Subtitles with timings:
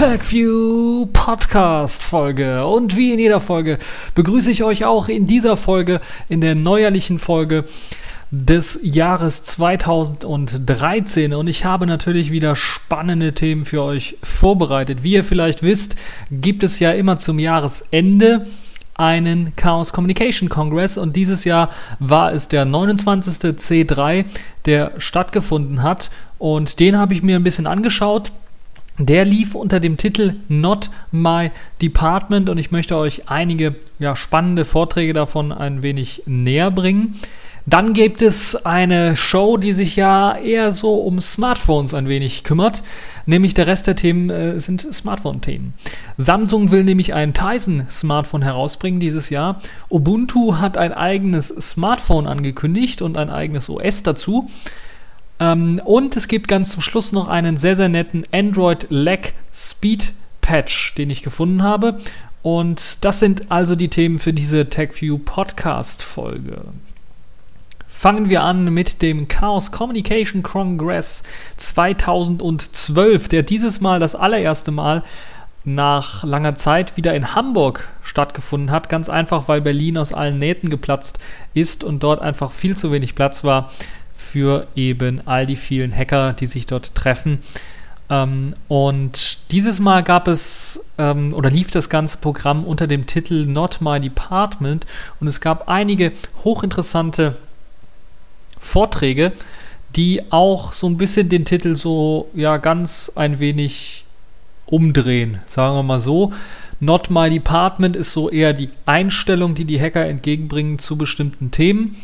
[0.00, 2.64] TagView Podcast Folge.
[2.64, 3.76] Und wie in jeder Folge
[4.14, 6.00] begrüße ich euch auch in dieser Folge,
[6.30, 7.66] in der neuerlichen Folge
[8.30, 11.34] des Jahres 2013.
[11.34, 15.02] Und ich habe natürlich wieder spannende Themen für euch vorbereitet.
[15.02, 15.96] Wie ihr vielleicht wisst,
[16.30, 18.46] gibt es ja immer zum Jahresende
[18.94, 23.34] einen Chaos Communication Congress und dieses Jahr war es der 29.
[23.58, 24.24] C3,
[24.64, 28.32] der stattgefunden hat und den habe ich mir ein bisschen angeschaut.
[29.00, 34.66] Der lief unter dem Titel Not My Department und ich möchte euch einige ja, spannende
[34.66, 37.14] Vorträge davon ein wenig näher bringen.
[37.64, 42.82] Dann gibt es eine Show, die sich ja eher so um Smartphones ein wenig kümmert.
[43.24, 45.72] Nämlich der Rest der Themen äh, sind Smartphone-Themen.
[46.18, 49.62] Samsung will nämlich ein Tizen-Smartphone herausbringen dieses Jahr.
[49.88, 54.50] Ubuntu hat ein eigenes Smartphone angekündigt und ein eigenes OS dazu.
[55.40, 60.12] Ähm, und es gibt ganz zum Schluss noch einen sehr, sehr netten Android Lag Speed
[60.42, 61.98] Patch, den ich gefunden habe.
[62.42, 66.62] Und das sind also die Themen für diese TechView Podcast Folge.
[67.88, 71.22] Fangen wir an mit dem Chaos Communication Congress
[71.58, 75.02] 2012, der dieses Mal das allererste Mal
[75.64, 78.88] nach langer Zeit wieder in Hamburg stattgefunden hat.
[78.88, 81.18] Ganz einfach, weil Berlin aus allen Nähten geplatzt
[81.52, 83.70] ist und dort einfach viel zu wenig Platz war
[84.30, 87.40] für eben all die vielen Hacker, die sich dort treffen.
[88.08, 93.46] Ähm, und dieses Mal gab es ähm, oder lief das ganze Programm unter dem Titel
[93.46, 94.86] Not My Department
[95.20, 96.12] und es gab einige
[96.44, 97.38] hochinteressante
[98.58, 99.32] Vorträge,
[99.96, 104.04] die auch so ein bisschen den Titel so ja ganz ein wenig
[104.66, 106.32] umdrehen, sagen wir mal so.
[106.78, 111.96] Not My Department ist so eher die Einstellung, die die Hacker entgegenbringen zu bestimmten Themen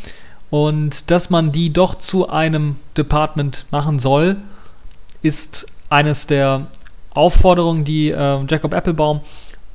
[0.51, 4.39] und dass man die doch zu einem Department machen soll,
[5.23, 6.67] ist eines der
[7.11, 9.21] Aufforderungen, die äh, Jacob Applebaum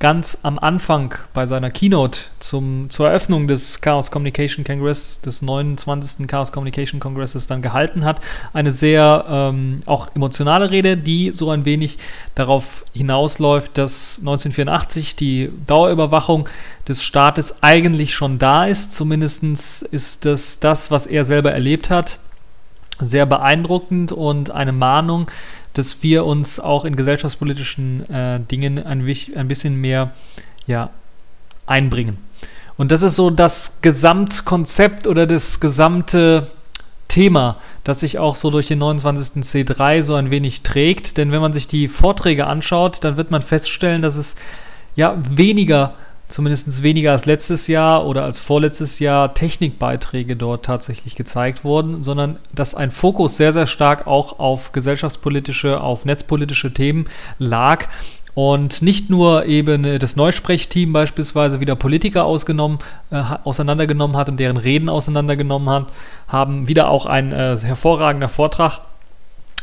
[0.01, 6.27] ganz am Anfang bei seiner Keynote zum, zur Eröffnung des Chaos Communication Congress, des 29.
[6.27, 8.19] Chaos Communication Congresses dann gehalten hat.
[8.51, 11.99] Eine sehr ähm, auch emotionale Rede, die so ein wenig
[12.33, 16.49] darauf hinausläuft, dass 1984 die Dauerüberwachung
[16.87, 18.95] des Staates eigentlich schon da ist.
[18.95, 19.43] Zumindest
[19.91, 22.17] ist das das, was er selber erlebt hat.
[22.99, 25.27] Sehr beeindruckend und eine Mahnung,
[25.73, 30.11] dass wir uns auch in gesellschaftspolitischen äh, Dingen ein, ein bisschen mehr
[30.67, 30.89] ja,
[31.65, 32.17] einbringen.
[32.77, 36.47] Und das ist so das Gesamtkonzept oder das gesamte
[37.07, 39.43] Thema, das sich auch so durch den 29.
[39.43, 41.17] C3 so ein wenig trägt.
[41.17, 44.35] Denn wenn man sich die Vorträge anschaut, dann wird man feststellen, dass es
[44.95, 45.93] ja weniger
[46.31, 52.37] zumindest weniger als letztes Jahr oder als vorletztes Jahr Technikbeiträge dort tatsächlich gezeigt wurden, sondern
[52.55, 57.05] dass ein Fokus sehr, sehr stark auch auf gesellschaftspolitische, auf netzpolitische Themen
[57.37, 57.87] lag.
[58.33, 62.79] Und nicht nur eben das Neusprechteam beispielsweise wieder Politiker ausgenommen,
[63.11, 65.87] äh, auseinandergenommen hat und deren Reden auseinandergenommen hat,
[66.29, 68.79] haben wieder auch ein äh, hervorragender Vortrag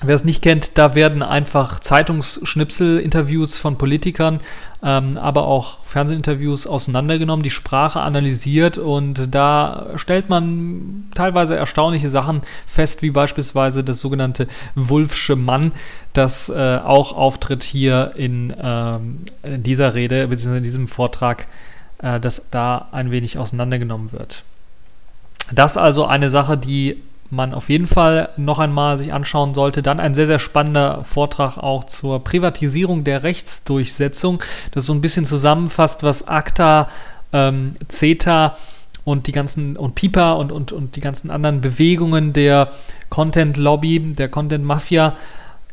[0.01, 4.39] Wer es nicht kennt, da werden einfach Zeitungsschnipsel, Interviews von Politikern,
[4.81, 12.43] ähm, aber auch Fernsehinterviews auseinandergenommen, die Sprache analysiert und da stellt man teilweise erstaunliche Sachen
[12.69, 15.73] fest, wie beispielsweise das sogenannte Wulfsche Mann,
[16.13, 20.59] das äh, auch auftritt hier in, ähm, in dieser Rede bzw.
[20.59, 21.49] in diesem Vortrag,
[22.01, 24.45] äh, dass da ein wenig auseinandergenommen wird.
[25.51, 29.83] Das also eine Sache, die man auf jeden Fall noch einmal sich anschauen sollte.
[29.83, 34.43] Dann ein sehr, sehr spannender Vortrag auch zur Privatisierung der Rechtsdurchsetzung,
[34.73, 36.89] das so ein bisschen zusammenfasst, was ACTA,
[37.33, 38.57] ähm, CETA
[39.05, 42.71] und die ganzen und PIPA und, und, und die ganzen anderen Bewegungen der
[43.11, 45.15] Content Lobby, der Content Mafia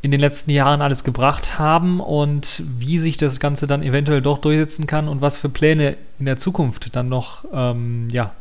[0.01, 4.37] in den letzten Jahren alles gebracht haben und wie sich das Ganze dann eventuell doch
[4.37, 8.31] durchsetzen kann und was für Pläne in der Zukunft dann noch ähm, ja,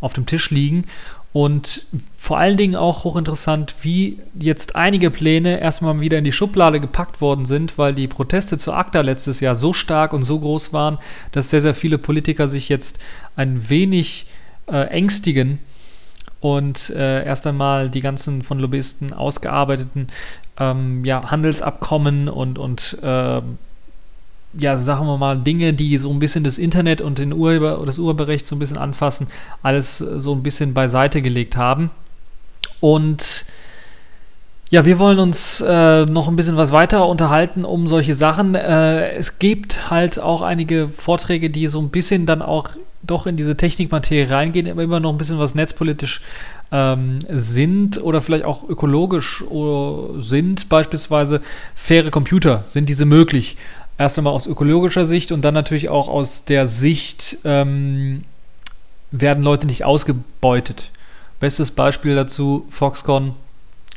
[0.00, 0.84] auf dem Tisch liegen
[1.32, 1.84] und
[2.16, 7.20] vor allen Dingen auch hochinteressant, wie jetzt einige Pläne erstmal wieder in die Schublade gepackt
[7.20, 10.98] worden sind, weil die Proteste zu ACTA letztes Jahr so stark und so groß waren,
[11.32, 12.98] dass sehr, sehr viele Politiker sich jetzt
[13.36, 14.26] ein wenig
[14.66, 15.60] äh, ängstigen
[16.40, 20.08] und äh, erst einmal die ganzen von Lobbyisten ausgearbeiteten
[20.58, 23.42] ähm, ja, Handelsabkommen und, und äh,
[24.54, 27.98] ja, sagen wir mal, Dinge, die so ein bisschen das Internet und den Urheber, das
[27.98, 29.26] Urheberrecht so ein bisschen anfassen,
[29.62, 31.90] alles so ein bisschen beiseite gelegt haben.
[32.80, 33.44] Und
[34.70, 38.54] Ja, wir wollen uns äh, noch ein bisschen was weiter unterhalten um solche Sachen.
[38.54, 42.70] Äh, es gibt halt auch einige Vorträge, die so ein bisschen dann auch
[43.02, 46.20] doch in diese Technikmaterie reingehen, aber immer noch ein bisschen was netzpolitisch
[46.70, 49.42] ähm, sind oder vielleicht auch ökologisch
[50.18, 50.68] sind.
[50.68, 51.40] Beispielsweise
[51.74, 53.56] faire Computer, sind diese möglich?
[53.98, 58.22] Erst einmal aus ökologischer Sicht und dann natürlich auch aus der Sicht, ähm,
[59.10, 60.90] werden Leute nicht ausgebeutet.
[61.40, 63.34] Bestes Beispiel dazu, Foxconn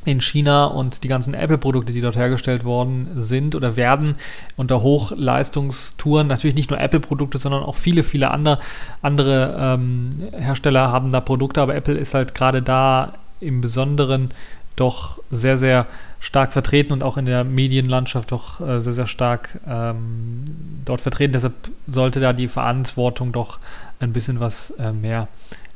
[0.03, 4.15] in China und die ganzen Apple-Produkte, die dort hergestellt worden sind oder werden
[4.55, 6.27] unter Hochleistungstouren.
[6.27, 8.59] Natürlich nicht nur Apple-Produkte, sondern auch viele, viele andere,
[9.03, 14.31] andere ähm, Hersteller haben da Produkte, aber Apple ist halt gerade da im Besonderen
[14.75, 15.87] doch sehr, sehr
[16.19, 20.45] stark vertreten und auch in der Medienlandschaft doch äh, sehr, sehr stark ähm,
[20.85, 21.33] dort vertreten.
[21.33, 21.53] Deshalb
[21.87, 23.59] sollte da die Verantwortung doch
[23.99, 25.27] ein bisschen was äh, mehr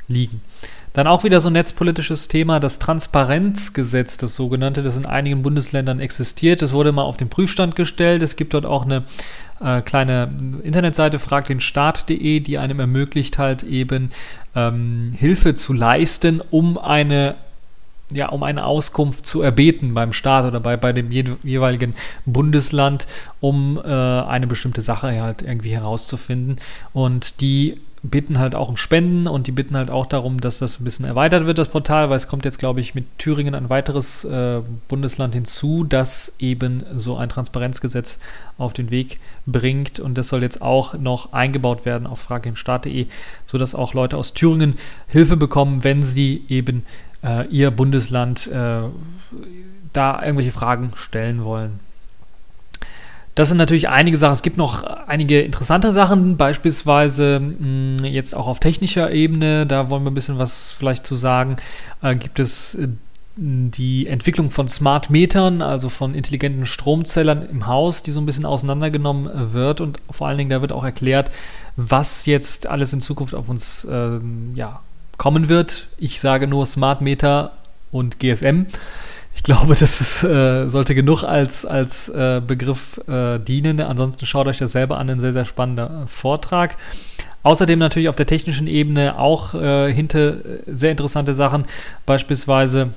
[0.08, 0.40] liegen.
[0.92, 6.00] Dann auch wieder so ein netzpolitisches Thema, das Transparenzgesetz, das sogenannte, das in einigen Bundesländern
[6.00, 6.62] existiert.
[6.62, 8.22] Das wurde mal auf den Prüfstand gestellt.
[8.22, 9.02] Es gibt dort auch eine
[9.60, 10.30] äh, kleine
[10.62, 14.10] Internetseite, fragdenstaat.de, die einem ermöglicht halt eben
[14.54, 17.34] ähm, Hilfe zu leisten, um eine
[18.12, 21.94] ja, um eine Auskunft zu erbeten beim Staat oder bei, bei dem jeweiligen
[22.24, 23.06] Bundesland,
[23.40, 26.56] um äh, eine bestimmte Sache halt irgendwie herauszufinden.
[26.92, 27.80] Und die
[28.10, 31.04] bitten halt auch um Spenden und die bitten halt auch darum, dass das ein bisschen
[31.04, 34.62] erweitert wird, das Portal, weil es kommt jetzt, glaube ich, mit Thüringen ein weiteres äh,
[34.88, 38.18] Bundesland hinzu, das eben so ein Transparenzgesetz
[38.58, 43.06] auf den Weg bringt und das soll jetzt auch noch eingebaut werden auf fragenstaat.de,
[43.46, 44.76] sodass auch Leute aus Thüringen
[45.08, 46.84] Hilfe bekommen, wenn sie eben
[47.22, 48.80] äh, ihr Bundesland äh,
[49.92, 51.80] da irgendwelche Fragen stellen wollen.
[53.36, 54.32] Das sind natürlich einige Sachen.
[54.32, 59.66] Es gibt noch einige interessante Sachen, beispielsweise mh, hm, jetzt auch auf technischer Ebene.
[59.66, 61.56] Da wollen wir ein bisschen was vielleicht zu sagen.
[62.00, 62.88] Äh, gibt es äh,
[63.36, 68.46] die Entwicklung von Smart Metern, also von intelligenten Stromzählern im Haus, die so ein bisschen
[68.46, 69.82] auseinandergenommen äh, wird.
[69.82, 71.30] Und vor allen Dingen, da wird auch erklärt,
[71.76, 74.18] was jetzt alles in Zukunft auf uns äh,
[74.54, 74.80] ja,
[75.16, 75.88] kommen wird.
[75.98, 77.52] Ich sage nur Smart Meter
[77.90, 78.66] und GSM.
[79.36, 83.80] Ich glaube, das ist, äh, sollte genug als, als äh, Begriff äh, dienen.
[83.80, 86.76] Ansonsten schaut euch das selber an, ein sehr, sehr spannender äh, Vortrag.
[87.42, 91.66] Außerdem natürlich auf der technischen Ebene auch äh, hinter äh, sehr interessante Sachen,
[92.06, 92.90] beispielsweise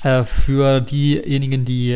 [0.00, 1.92] für diejenigen, die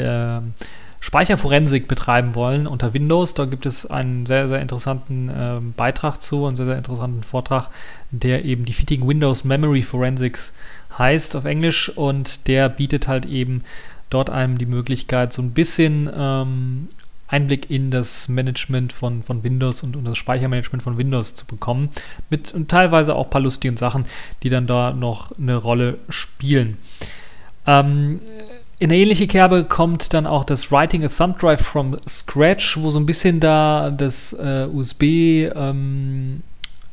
[1.04, 3.34] Speicherforensik betreiben wollen unter Windows.
[3.34, 7.70] Da gibt es einen sehr, sehr interessanten äh, Beitrag zu, einen sehr, sehr interessanten Vortrag,
[8.12, 10.54] der eben Defeating Windows Memory Forensics
[10.96, 13.64] heißt auf Englisch und der bietet halt eben
[14.10, 16.88] dort einem die Möglichkeit, so ein bisschen ähm,
[17.26, 21.90] Einblick in das Management von, von Windows und, und das Speichermanagement von Windows zu bekommen.
[22.30, 24.04] Mit und teilweise auch ein paar lustigen Sachen,
[24.44, 26.78] die dann da noch eine Rolle spielen.
[27.66, 28.20] Ähm,
[28.82, 32.90] in eine ähnliche Kerbe kommt dann auch das Writing a Thumb Drive from Scratch, wo
[32.90, 36.42] so ein bisschen da das äh, USB, ähm,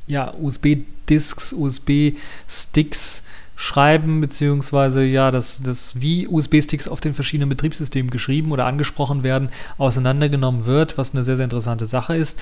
[0.06, 3.24] ja, USB-Disks, USB-Sticks
[3.56, 9.50] schreiben, beziehungsweise ja, dass das wie USB-Sticks auf den verschiedenen Betriebssystemen geschrieben oder angesprochen werden,
[9.80, 12.40] auseinandergenommen wird, was eine sehr, sehr interessante Sache ist.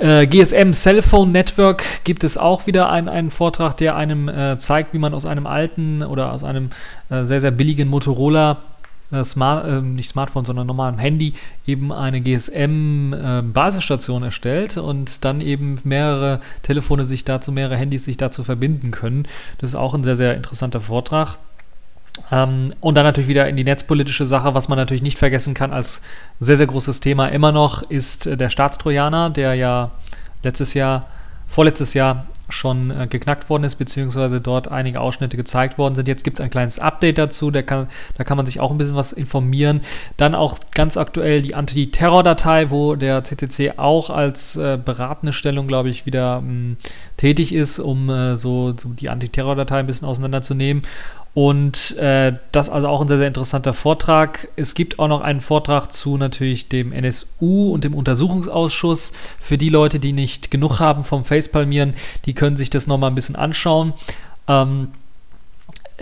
[0.00, 4.94] Äh, GSM Cellphone Network gibt es auch wieder ein, einen Vortrag, der einem äh, zeigt,
[4.94, 6.70] wie man aus einem alten oder aus einem
[7.08, 8.58] äh, sehr, sehr billigen Motorola
[9.24, 11.34] Smart, äh, nicht Smartphone, sondern normalem Handy
[11.66, 18.16] eben eine GSM-Basisstation äh, erstellt und dann eben mehrere Telefone sich dazu, mehrere Handys sich
[18.16, 19.26] dazu verbinden können.
[19.58, 21.38] Das ist auch ein sehr, sehr interessanter Vortrag.
[22.30, 25.72] Ähm, und dann natürlich wieder in die netzpolitische Sache, was man natürlich nicht vergessen kann
[25.72, 26.00] als
[26.38, 29.90] sehr, sehr großes Thema immer noch, ist äh, der Staatstrojaner, der ja
[30.42, 31.06] letztes Jahr,
[31.48, 36.08] vorletztes Jahr schon äh, geknackt worden ist, beziehungsweise dort einige Ausschnitte gezeigt worden sind.
[36.08, 38.96] Jetzt gibt es ein kleines Update dazu, kann, da kann man sich auch ein bisschen
[38.96, 39.80] was informieren.
[40.16, 45.88] Dann auch ganz aktuell die Anti-Terror-Datei, wo der CCC auch als äh, beratende Stellung, glaube
[45.90, 46.76] ich, wieder mh, hm,
[47.16, 50.82] tätig ist, um äh, so, so die Anti-Terror-Datei ein bisschen auseinanderzunehmen.
[51.32, 54.48] Und äh, das also auch ein sehr, sehr interessanter Vortrag.
[54.56, 59.12] Es gibt auch noch einen Vortrag zu natürlich dem NSU und dem Untersuchungsausschuss.
[59.38, 61.94] Für die Leute, die nicht genug haben vom Facepalmieren,
[62.24, 63.92] die können sich das nochmal ein bisschen anschauen.
[64.48, 64.88] Ähm,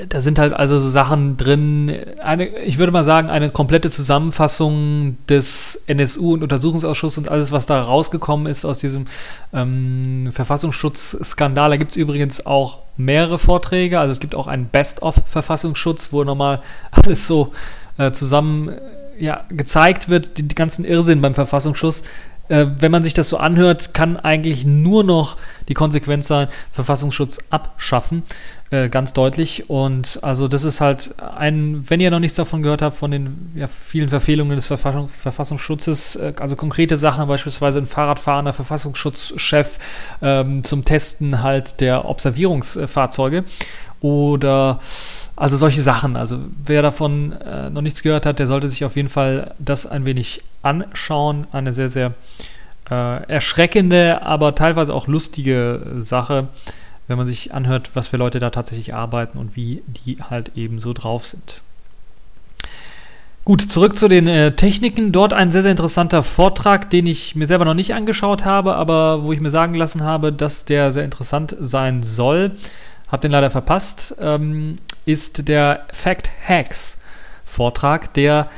[0.09, 5.17] da sind halt also so Sachen drin, eine, ich würde mal sagen, eine komplette Zusammenfassung
[5.29, 9.07] des NSU und Untersuchungsausschusses und alles, was da rausgekommen ist aus diesem
[9.53, 11.71] ähm, Verfassungsschutzskandal.
[11.71, 16.61] Da gibt es übrigens auch mehrere Vorträge, also es gibt auch einen Best-of-Verfassungsschutz, wo nochmal
[16.91, 17.53] alles so
[17.97, 18.73] äh, zusammen
[19.19, 22.05] ja, gezeigt wird, die, die ganzen Irrsinn beim Verfassungsschutz
[22.49, 25.37] äh, wenn man sich das so anhört, kann eigentlich nur noch
[25.69, 28.23] die Konsequenz sein, Verfassungsschutz abschaffen,
[28.71, 29.71] äh, ganz deutlich.
[29.71, 33.53] Und also das ist halt ein, wenn ihr noch nichts davon gehört habt, von den
[33.55, 39.79] ja, vielen Verfehlungen des Verfassung, Verfassungsschutzes, äh, also konkrete Sachen, beispielsweise ein Fahrradfahrender Verfassungsschutzchef
[40.23, 43.45] ähm, zum Testen halt der Observierungsfahrzeuge
[44.01, 44.81] oder
[45.37, 46.17] also solche Sachen.
[46.17, 49.87] Also wer davon äh, noch nichts gehört hat, der sollte sich auf jeden Fall das
[49.87, 51.47] ein wenig anschauen.
[51.53, 52.15] Eine sehr, sehr
[52.91, 56.49] äh, erschreckende, aber teilweise auch lustige Sache,
[57.07, 60.79] wenn man sich anhört, was für Leute da tatsächlich arbeiten und wie die halt eben
[60.79, 61.63] so drauf sind.
[63.45, 65.11] Gut, zurück zu den äh, Techniken.
[65.11, 69.25] Dort ein sehr, sehr interessanter Vortrag, den ich mir selber noch nicht angeschaut habe, aber
[69.25, 72.51] wo ich mir sagen lassen habe, dass der sehr interessant sein soll.
[73.09, 74.15] Hab den leider verpasst.
[74.21, 76.99] Ähm, ist der Fact Hacks
[77.45, 78.49] Vortrag, der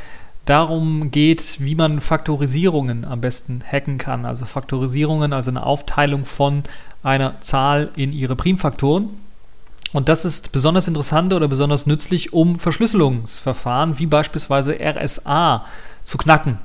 [0.45, 4.25] darum geht, wie man Faktorisierungen am besten hacken kann.
[4.27, 6.65] Also Faktorisierungen, also eine Aufteilung von
[7.03, 9.11] einer Zahl in ihre Primfaktoren.
[9.93, 15.65] Und das ist besonders interessant oder besonders nützlich, um Verschlüsselungsverfahren wie beispielsweise RSA
[16.05, 16.59] zu knacken.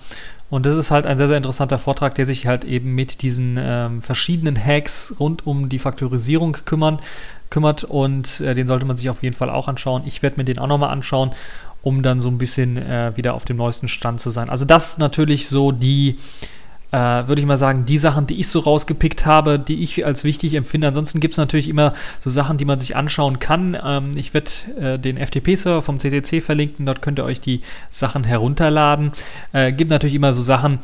[0.49, 3.57] Und das ist halt ein sehr, sehr interessanter Vortrag, der sich halt eben mit diesen
[3.59, 6.99] ähm, verschiedenen Hacks rund um die Faktorisierung kümmern
[7.55, 10.03] kümmert und äh, den sollte man sich auf jeden Fall auch anschauen.
[10.05, 11.31] Ich werde mir den auch nochmal anschauen,
[11.83, 14.49] um dann so ein bisschen äh, wieder auf dem neuesten Stand zu sein.
[14.49, 16.17] Also das natürlich so die,
[16.91, 20.25] äh, würde ich mal sagen, die Sachen, die ich so rausgepickt habe, die ich als
[20.25, 20.89] wichtig empfinde.
[20.89, 23.77] Ansonsten gibt es natürlich immer so Sachen, die man sich anschauen kann.
[23.81, 28.25] Ähm, ich werde äh, den FTP-Server vom CCC verlinken, dort könnt ihr euch die Sachen
[28.25, 29.13] herunterladen.
[29.53, 30.79] Äh, gibt natürlich immer so Sachen,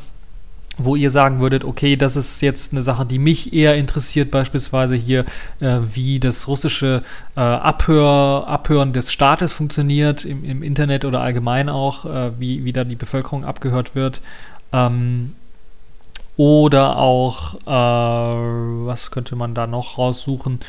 [0.78, 4.96] wo ihr sagen würdet, okay, das ist jetzt eine Sache, die mich eher interessiert, beispielsweise
[4.96, 5.26] hier,
[5.60, 7.04] äh, wie das russische
[7.36, 12.74] äh, Abhör, Abhören des Staates funktioniert im, im Internet oder allgemein auch, äh, wie, wie
[12.74, 14.22] da die Bevölkerung abgehört wird.
[14.72, 15.36] Ähm,
[16.38, 20.60] oder auch, äh, was könnte man da noch raussuchen?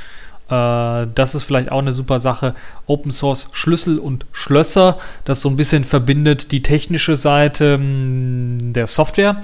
[0.48, 2.54] Äh, das ist vielleicht auch eine super Sache.
[2.86, 8.86] Open Source Schlüssel und Schlösser, das so ein bisschen verbindet die technische Seite mh, der
[8.86, 9.42] Software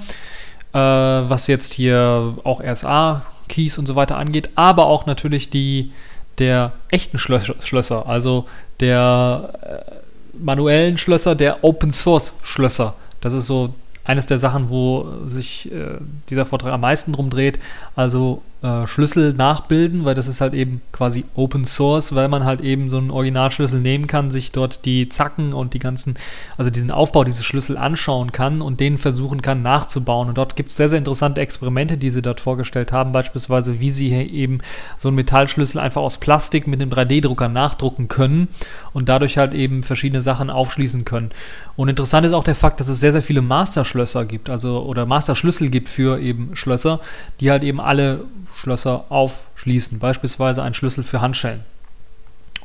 [0.73, 5.91] äh, was jetzt hier auch RSA-Keys und so weiter angeht, aber auch natürlich die
[6.37, 8.45] der echten Schlösser, also
[8.79, 12.95] der äh, manuellen Schlösser, der Open Source Schlösser.
[13.19, 13.73] Das ist so
[14.05, 15.97] eines der Sachen, wo sich äh,
[16.29, 17.59] dieser Vortrag am meisten drum dreht.
[17.95, 22.59] Also äh, Schlüssel nachbilden, weil das ist halt eben quasi Open Source, weil man halt
[22.59, 26.15] eben so einen Originalschlüssel nehmen kann, sich dort die Zacken und die ganzen,
[26.57, 30.27] also diesen Aufbau dieses Schlüssel anschauen kann und den versuchen kann nachzubauen.
[30.27, 33.91] Und dort gibt es sehr, sehr interessante Experimente, die sie dort vorgestellt haben, beispielsweise wie
[33.91, 34.59] sie eben
[34.97, 38.49] so einen Metallschlüssel einfach aus Plastik mit einem 3D-Drucker nachdrucken können
[38.91, 41.31] und dadurch halt eben verschiedene Sachen aufschließen können.
[41.77, 45.05] Und interessant ist auch der Fakt, dass es sehr, sehr viele Masterschlösser gibt, also oder
[45.05, 46.99] Masterschlüssel gibt für eben Schlösser,
[47.39, 48.25] die halt eben alle
[48.59, 51.63] Schlösser aufschließen, beispielsweise ein Schlüssel für Handschellen.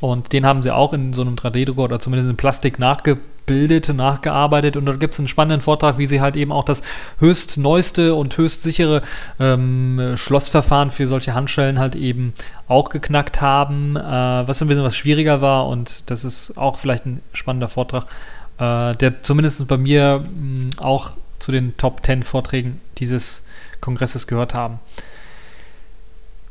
[0.01, 4.77] Und den haben sie auch in so einem 3D-Drucker oder zumindest in Plastik nachgebildet, nachgearbeitet.
[4.77, 6.83] Und dort gibt es einen spannenden Vortrag, wie sie halt eben auch das
[7.21, 9.03] höchst neueste und höchst sichere
[9.39, 12.35] ähm, Schlossverfahren für solche Handschellen halt eben
[12.67, 15.69] auch geknackt haben, äh, was ein bisschen was schwieriger war.
[15.69, 18.07] Und das ist auch vielleicht ein spannender Vortrag,
[18.59, 23.45] äh, der zumindest bei mir mh, auch zu den Top 10 Vorträgen dieses
[23.81, 24.81] Kongresses gehört haben.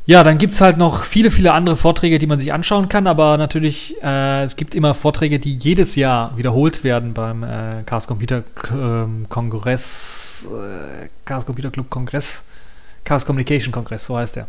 [0.06, 3.08] Ja, dann gibt es halt noch viele, viele andere Vorträge, die man sich anschauen kann,
[3.08, 8.06] aber natürlich, äh, es gibt immer Vorträge, die jedes Jahr wiederholt werden beim äh, Chaos
[8.06, 12.44] Computer ähm, Kongress, äh, Chaos Computer Club Kongress,
[13.06, 14.48] Chaos Communication Kongress, so heißt der.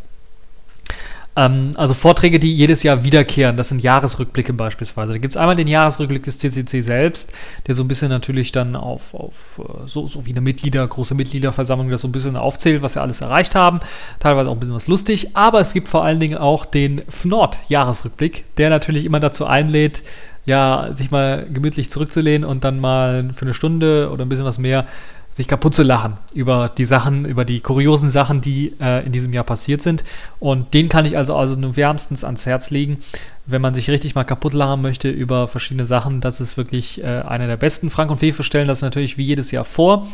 [1.36, 5.12] Ähm, also Vorträge, die jedes Jahr wiederkehren, das sind Jahresrückblicke beispielsweise.
[5.12, 7.32] Da gibt es einmal den Jahresrückblick des CCC selbst,
[7.66, 11.14] der so ein bisschen natürlich dann auf, auf äh, so, so wie eine Mitglieder, große
[11.14, 13.80] Mitgliederversammlung das so ein bisschen aufzählt, was sie alles erreicht haben.
[14.20, 18.44] Teilweise auch ein bisschen was lustig, aber es gibt vor allen Dingen auch den FNORD-Jahresrückblick,
[18.56, 20.02] der natürlich immer dazu einlädt,
[20.46, 24.58] ja, sich mal gemütlich zurückzulehnen und dann mal für eine Stunde oder ein bisschen was
[24.58, 24.86] mehr
[25.34, 29.32] sich kaputt zu lachen über die Sachen, über die kuriosen Sachen, die äh, in diesem
[29.32, 30.04] Jahr passiert sind.
[30.38, 32.98] Und den kann ich also, also nur wärmstens ans Herz legen,
[33.44, 36.20] wenn man sich richtig mal kaputt lachen möchte über verschiedene Sachen.
[36.20, 37.90] Das ist wirklich äh, einer der besten.
[37.90, 40.06] Frank und Fefe stellen das natürlich wie jedes Jahr vor.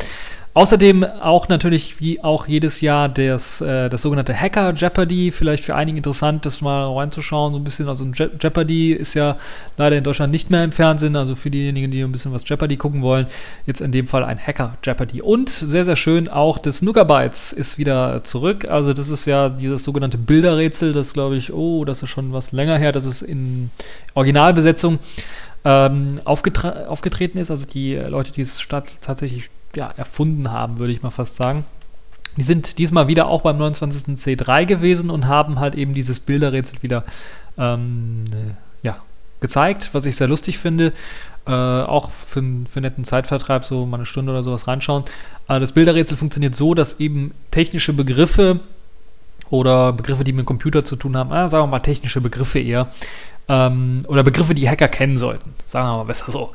[0.52, 5.76] Außerdem auch natürlich wie auch jedes Jahr das, äh, das sogenannte Hacker Jeopardy, vielleicht für
[5.76, 7.88] einige interessant, das mal reinzuschauen, so ein bisschen.
[7.88, 9.36] Also Je Jeopardy ist ja
[9.76, 12.76] leider in Deutschland nicht mehr im Fernsehen, also für diejenigen, die ein bisschen was Jeopardy
[12.76, 13.26] gucken wollen,
[13.64, 15.22] jetzt in dem Fall ein Hacker Jeopardy.
[15.22, 18.68] Und sehr, sehr schön, auch das Noogabytes ist wieder zurück.
[18.68, 22.50] Also das ist ja dieses sogenannte Bilderrätsel, das glaube ich, oh, das ist schon was
[22.50, 23.70] länger her, das ist in
[24.14, 24.98] Originalbesetzung
[25.64, 27.52] ähm, aufgetre aufgetreten ist.
[27.52, 28.66] Also die Leute, die es
[29.00, 31.64] tatsächlich ja, erfunden haben, würde ich mal fast sagen.
[32.36, 37.04] Die sind diesmal wieder auch beim 29.C3 gewesen und haben halt eben dieses Bilderrätsel wieder
[37.58, 38.24] ähm,
[38.82, 38.98] ja,
[39.40, 40.92] gezeigt, was ich sehr lustig finde.
[41.46, 45.04] Äh, auch für, für netten Zeitvertreib, so mal eine Stunde oder sowas reinschauen.
[45.48, 48.60] Äh, das Bilderrätsel funktioniert so, dass eben technische Begriffe
[49.48, 52.60] oder Begriffe, die mit dem Computer zu tun haben, äh, sagen wir mal technische Begriffe
[52.60, 52.88] eher,
[53.48, 56.52] ähm, oder Begriffe, die Hacker kennen sollten, sagen wir mal besser so,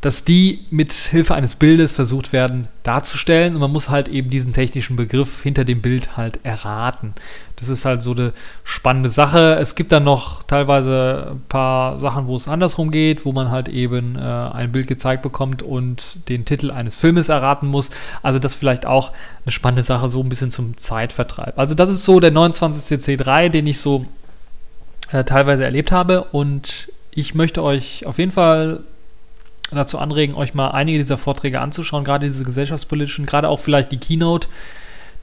[0.00, 4.54] dass die mit Hilfe eines Bildes versucht werden darzustellen und man muss halt eben diesen
[4.54, 7.14] technischen Begriff hinter dem Bild halt erraten.
[7.56, 8.32] Das ist halt so eine
[8.64, 9.58] spannende Sache.
[9.60, 13.68] Es gibt dann noch teilweise ein paar Sachen, wo es andersrum geht, wo man halt
[13.68, 17.90] eben äh, ein Bild gezeigt bekommt und den Titel eines Filmes erraten muss.
[18.22, 19.12] Also das vielleicht auch
[19.44, 21.58] eine spannende Sache, so ein bisschen zum Zeitvertreib.
[21.58, 24.06] Also das ist so der 29CC3, den ich so
[25.12, 28.80] äh, teilweise erlebt habe und ich möchte euch auf jeden Fall
[29.78, 33.98] dazu anregen, euch mal einige dieser Vorträge anzuschauen, gerade diese gesellschaftspolitischen, gerade auch vielleicht die
[33.98, 34.48] Keynote,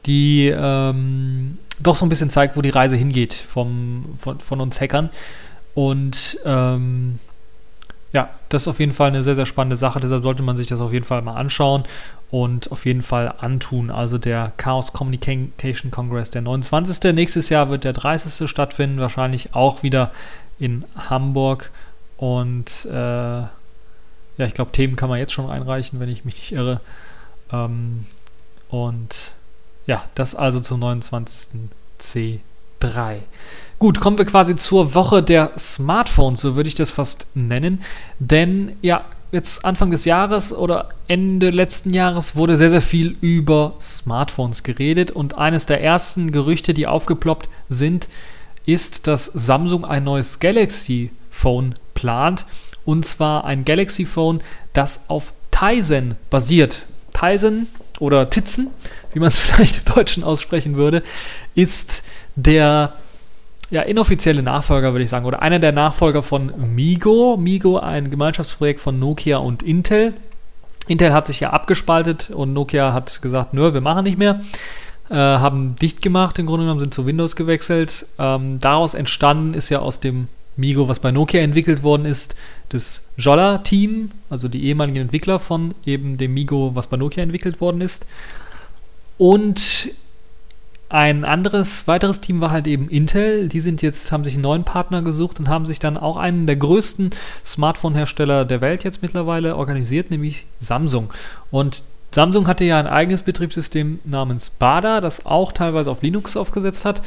[0.06, 4.80] die ähm, doch so ein bisschen zeigt, wo die Reise hingeht vom, von, von uns
[4.80, 5.10] Hackern.
[5.74, 7.20] Und ähm,
[8.14, 10.00] ja, das ist auf jeden Fall eine sehr, sehr spannende Sache.
[10.00, 11.84] Deshalb sollte man sich das auf jeden Fall mal anschauen
[12.32, 13.92] und auf jeden Fall antun.
[13.92, 17.14] Also der Chaos Communication Congress, der 29.
[17.14, 18.50] Nächstes Jahr wird der 30.
[18.50, 20.12] stattfinden, wahrscheinlich auch wieder
[20.58, 21.72] in Hamburg.
[22.18, 23.44] Und äh,
[24.38, 26.82] ja, ich glaube, Themen kann man jetzt schon einreichen, wenn ich mich nicht irre.
[27.52, 28.06] Ähm,
[28.70, 29.16] und
[29.86, 31.70] ja, das also zum 29.
[32.00, 33.18] C3.
[33.80, 37.84] Gut, kommen wir quasi zur Woche der Smartphones, so würde ich das fast nennen.
[38.20, 43.74] Denn ja, jetzt Anfang des Jahres oder Ende letzten Jahres wurde sehr, sehr viel über
[43.80, 45.12] Smartphones geredet.
[45.12, 48.10] Und eines der ersten Gerüchte, die aufgeploppt sind,
[48.66, 52.46] ist, dass Samsung ein neues Galaxy Phone plant.
[52.88, 54.40] Und zwar ein Galaxy Phone,
[54.72, 56.86] das auf Tizen basiert.
[57.14, 57.68] Tizen
[58.00, 58.70] oder Titzen,
[59.12, 61.04] wie man es vielleicht im Deutschen aussprechen würde,
[61.54, 62.02] ist
[62.38, 62.94] der
[63.70, 67.36] ja, inoffizielle Nachfolger, würde ich sagen, oder einer der Nachfolger von Migo.
[67.36, 70.14] Migo, ein Gemeinschaftsprojekt von Nokia und Intel.
[70.88, 74.40] Intel hat sich ja abgespaltet und Nokia hat gesagt, nö, wir machen nicht mehr.
[75.10, 78.06] Äh, haben dicht gemacht, im Grunde genommen, sind zu Windows gewechselt.
[78.18, 82.36] Ähm, daraus entstanden ist ja aus dem Migo, was bei Nokia entwickelt worden ist,
[82.70, 87.82] das Jolla-Team, also die ehemaligen Entwickler von eben dem Migo, was bei Nokia entwickelt worden
[87.82, 88.06] ist.
[89.18, 89.92] Und
[90.90, 93.50] ein anderes, weiteres Team war halt eben Intel.
[93.50, 96.48] Die sind jetzt, haben sich einen neuen Partner gesucht und haben sich dann auch einen
[96.48, 97.10] der größten
[97.44, 101.12] Smartphone-Hersteller der Welt jetzt mittlerweile organisiert, nämlich Samsung.
[101.52, 106.86] Und Samsung hatte ja ein eigenes Betriebssystem namens Bada, das auch teilweise auf Linux aufgesetzt
[106.86, 107.02] hat.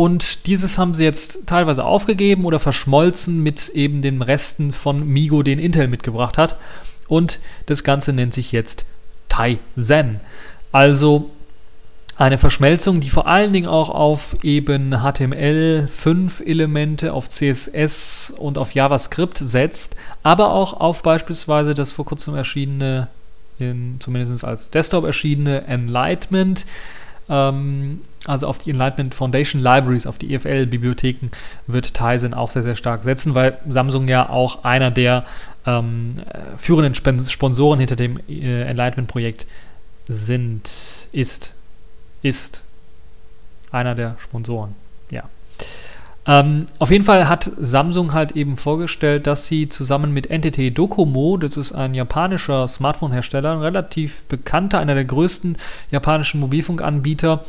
[0.00, 5.42] Und dieses haben sie jetzt teilweise aufgegeben oder verschmolzen mit eben den Resten von Migo,
[5.42, 6.56] den Intel mitgebracht hat.
[7.06, 8.86] Und das Ganze nennt sich jetzt
[9.28, 10.20] Tizen.
[10.72, 11.28] Also
[12.16, 19.36] eine Verschmelzung, die vor allen Dingen auch auf eben HTML5-Elemente, auf CSS und auf JavaScript
[19.36, 23.08] setzt, aber auch auf beispielsweise das vor kurzem erschienene,
[23.58, 26.64] in, zumindest als Desktop erschienene Enlightenment
[27.30, 31.30] ähm, also auf die Enlightenment Foundation Libraries, auf die EFL-Bibliotheken,
[31.66, 35.24] wird Tizen auch sehr, sehr stark setzen, weil Samsung ja auch einer der
[35.66, 36.16] ähm,
[36.56, 39.46] führenden Sponsoren hinter dem äh, Enlightenment-Projekt
[40.08, 40.70] sind,
[41.12, 41.54] ist,
[42.22, 42.62] ist
[43.70, 44.74] einer der Sponsoren,
[45.10, 45.22] ja.
[46.30, 51.36] Ähm, auf jeden Fall hat Samsung halt eben vorgestellt, dass sie zusammen mit NTT Docomo,
[51.36, 55.56] das ist ein japanischer Smartphone-Hersteller, ein relativ bekannter, einer der größten
[55.90, 57.44] japanischen Mobilfunkanbieter,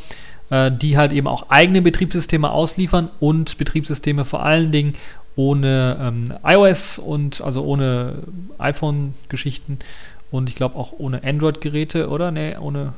[0.49, 4.95] äh, die halt eben auch eigene Betriebssysteme ausliefern und Betriebssysteme vor allen Dingen
[5.35, 8.23] ohne ähm, iOS und also ohne
[8.57, 9.77] iPhone-Geschichten
[10.31, 12.31] und ich glaube auch ohne Android-Geräte, oder?
[12.31, 12.93] Ne, ohne,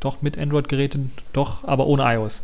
[0.00, 2.42] doch mit Android-Geräten, doch, aber ohne iOS.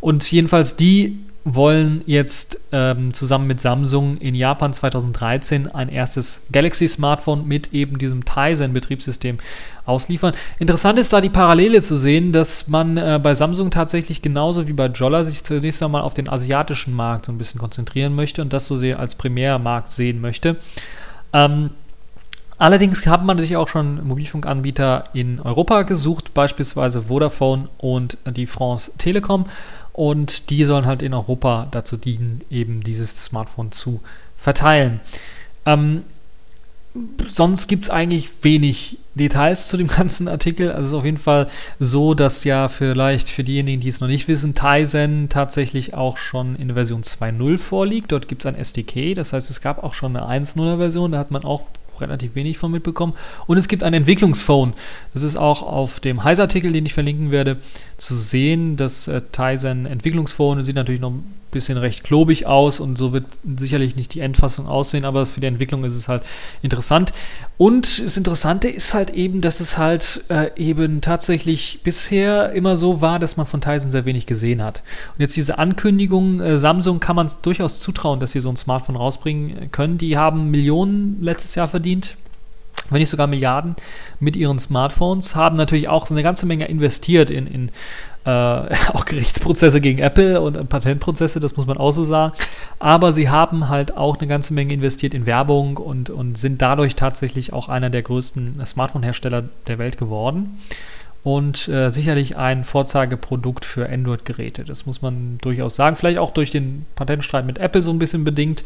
[0.00, 7.46] Und jedenfalls die wollen jetzt ähm, zusammen mit Samsung in Japan 2013 ein erstes Galaxy-Smartphone
[7.46, 9.38] mit eben diesem Tizen-Betriebssystem
[9.84, 10.34] ausliefern.
[10.60, 14.72] Interessant ist da die Parallele zu sehen, dass man äh, bei Samsung tatsächlich genauso wie
[14.72, 18.52] bei Jolla sich zunächst einmal auf den asiatischen Markt so ein bisschen konzentrieren möchte und
[18.52, 20.56] das so sehr als Primärmarkt sehen möchte.
[21.32, 21.70] Ähm,
[22.62, 28.92] Allerdings hat man sich auch schon Mobilfunkanbieter in Europa gesucht, beispielsweise Vodafone und die France
[28.98, 29.46] Telekom.
[29.92, 34.00] Und die sollen halt in Europa dazu dienen, eben dieses Smartphone zu
[34.36, 35.00] verteilen.
[35.66, 36.02] Ähm,
[37.30, 40.70] sonst gibt es eigentlich wenig Details zu dem ganzen Artikel.
[40.70, 44.08] Also es ist auf jeden Fall so, dass ja vielleicht für diejenigen, die es noch
[44.08, 48.12] nicht wissen, Tizen tatsächlich auch schon in der Version 2.0 vorliegt.
[48.12, 51.18] Dort gibt es ein SDK, das heißt, es gab auch schon eine 1.0er Version, da
[51.18, 51.62] hat man auch
[52.00, 53.14] relativ wenig von mitbekommen.
[53.46, 54.74] Und es gibt ein Entwicklungsphone.
[55.12, 57.58] Das ist auch auf dem Heise-Artikel, den ich verlinken werde,
[57.96, 58.76] zu sehen.
[58.76, 61.14] Das äh, Tizen Entwicklungsphone sieht natürlich noch
[61.52, 65.46] bisschen recht klobig aus und so wird sicherlich nicht die Endfassung aussehen, aber für die
[65.46, 66.24] Entwicklung ist es halt
[66.62, 67.12] interessant.
[67.56, 73.00] Und das Interessante ist halt eben, dass es halt äh, eben tatsächlich bisher immer so
[73.00, 74.82] war, dass man von Tizen sehr wenig gesehen hat.
[75.14, 78.56] Und jetzt diese Ankündigung, äh, Samsung kann man es durchaus zutrauen, dass sie so ein
[78.56, 79.98] Smartphone rausbringen können.
[79.98, 82.16] Die haben Millionen letztes Jahr verdient
[82.90, 83.76] wenn nicht sogar Milliarden
[84.20, 87.70] mit ihren Smartphones, haben natürlich auch eine ganze Menge investiert in, in
[88.24, 88.30] äh,
[88.92, 92.32] auch Gerichtsprozesse gegen Apple und Patentprozesse, das muss man auch so sagen.
[92.78, 96.96] Aber sie haben halt auch eine ganze Menge investiert in Werbung und, und sind dadurch
[96.96, 100.58] tatsächlich auch einer der größten Smartphone-Hersteller der Welt geworden.
[101.24, 104.64] Und äh, sicherlich ein Vorzeigeprodukt für Android-Geräte.
[104.64, 105.94] Das muss man durchaus sagen.
[105.94, 108.64] Vielleicht auch durch den Patentstreit mit Apple so ein bisschen bedingt.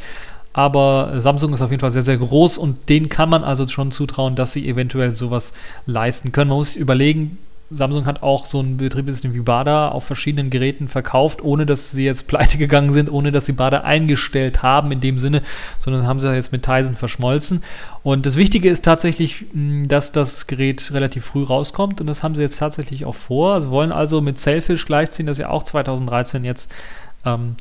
[0.57, 3.91] Aber Samsung ist auf jeden Fall sehr, sehr groß und denen kann man also schon
[3.91, 5.53] zutrauen, dass sie eventuell sowas
[5.85, 6.49] leisten können.
[6.49, 7.37] Man muss sich überlegen,
[7.71, 12.07] Samsung hat auch so ein Betriebssystem wie Bada auf verschiedenen Geräten verkauft, ohne dass sie
[12.07, 15.43] jetzt pleite gegangen sind, ohne dass sie Bada eingestellt haben in dem Sinne,
[15.79, 17.63] sondern haben sie jetzt mit Tizen verschmolzen.
[18.03, 22.41] Und das Wichtige ist tatsächlich, dass das Gerät relativ früh rauskommt und das haben sie
[22.41, 23.61] jetzt tatsächlich auch vor.
[23.61, 26.73] Sie wollen also mit Selfish gleichziehen, dass sie auch 2013 jetzt
[27.27, 27.57] ähm,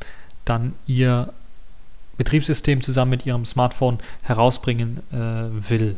[0.45, 1.33] dann ihr
[2.17, 5.97] Betriebssystem zusammen mit ihrem Smartphone herausbringen äh, will.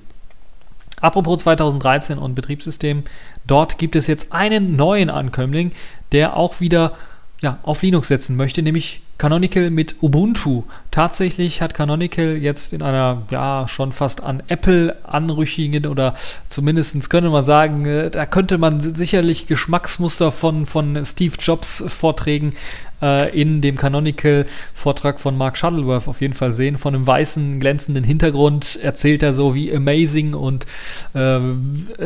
[0.99, 3.03] Apropos 2013 und Betriebssystem,
[3.45, 5.71] dort gibt es jetzt einen neuen Ankömmling,
[6.11, 6.93] der auch wieder
[7.41, 10.63] ja, auf Linux setzen möchte, nämlich Canonical mit Ubuntu.
[10.91, 16.13] Tatsächlich hat Canonical jetzt in einer, ja, schon fast an Apple anrüchigen oder
[16.49, 22.53] zumindest könnte man sagen, äh, da könnte man sicherlich Geschmacksmuster von, von Steve Jobs Vorträgen
[23.01, 26.77] äh, in dem Canonical-Vortrag von Mark Shuttleworth auf jeden Fall sehen.
[26.77, 30.65] Von einem weißen, glänzenden Hintergrund erzählt er so, wie amazing und
[31.13, 31.39] äh,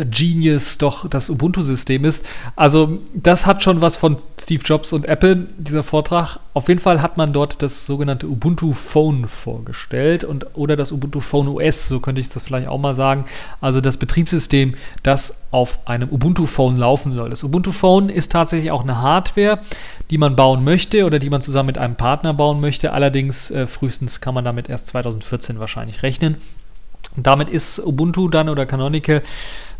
[0.09, 2.27] genius doch das Ubuntu-System ist.
[2.55, 6.39] Also, das hat schon was von Steve Jobs und Apple, dieser Vortrag.
[6.53, 11.21] Auf jeden Fall hat man dort das sogenannte Ubuntu Phone vorgestellt und oder das Ubuntu
[11.21, 13.25] Phone OS, so könnte ich das vielleicht auch mal sagen.
[13.61, 17.29] Also das Betriebssystem, das auf einem Ubuntu Phone laufen soll.
[17.29, 19.59] Das Ubuntu Phone ist tatsächlich auch eine Hardware,
[20.09, 22.91] die man bauen möchte oder die man zusammen mit einem Partner bauen möchte.
[22.91, 26.35] Allerdings äh, frühestens kann man damit erst 2014 wahrscheinlich rechnen.
[27.15, 29.21] Und damit ist Ubuntu dann oder Canonical,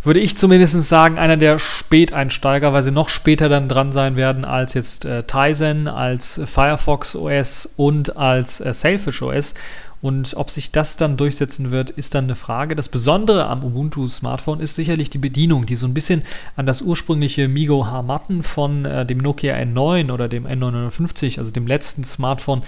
[0.04, 4.46] würde ich zumindest sagen, einer der Späteinsteiger, weil sie noch später dann dran sein werden
[4.46, 9.54] als jetzt äh, Tizen, als Firefox OS und als äh, Sailfish OS.
[10.02, 12.76] Und ob sich das dann durchsetzen wird, ist dann eine Frage.
[12.76, 16.24] Das Besondere am Ubuntu-Smartphone ist sicherlich die Bedienung, die so ein bisschen
[16.56, 21.68] an das ursprüngliche Migo H-Matten von äh, dem Nokia N9 oder dem N950, also dem
[21.68, 22.64] letzten Smartphone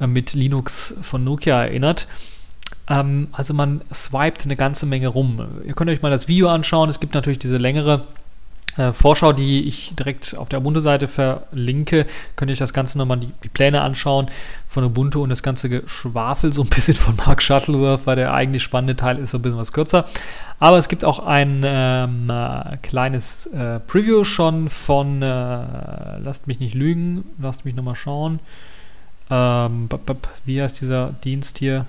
[0.00, 2.08] äh, mit Linux von Nokia erinnert.
[2.90, 5.62] Ähm, also man swiped eine ganze Menge rum.
[5.64, 6.90] Ihr könnt euch mal das Video anschauen.
[6.90, 8.02] Es gibt natürlich diese längere
[8.76, 13.18] äh, Vorschau, die ich direkt auf der Ubuntu-Seite verlinke, könnt ihr euch das Ganze nochmal
[13.18, 14.28] die, die Pläne anschauen
[14.68, 18.62] von Ubuntu und das ganze Geschwafel so ein bisschen von Mark Shuttleworth, weil der eigentlich
[18.62, 20.04] spannende Teil ist so ein bisschen was kürzer.
[20.58, 26.60] Aber es gibt auch ein ähm, äh, kleines äh, Preview schon von, äh, lasst mich
[26.60, 28.40] nicht lügen, lasst mich nochmal schauen.
[29.30, 29.88] Ähm,
[30.44, 31.86] wie heißt dieser Dienst hier?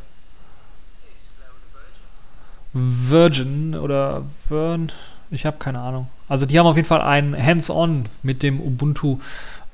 [2.73, 4.91] Virgin oder Vern,
[5.29, 6.07] ich habe keine Ahnung.
[6.27, 9.19] Also die haben auf jeden Fall ein Hands-on mit dem Ubuntu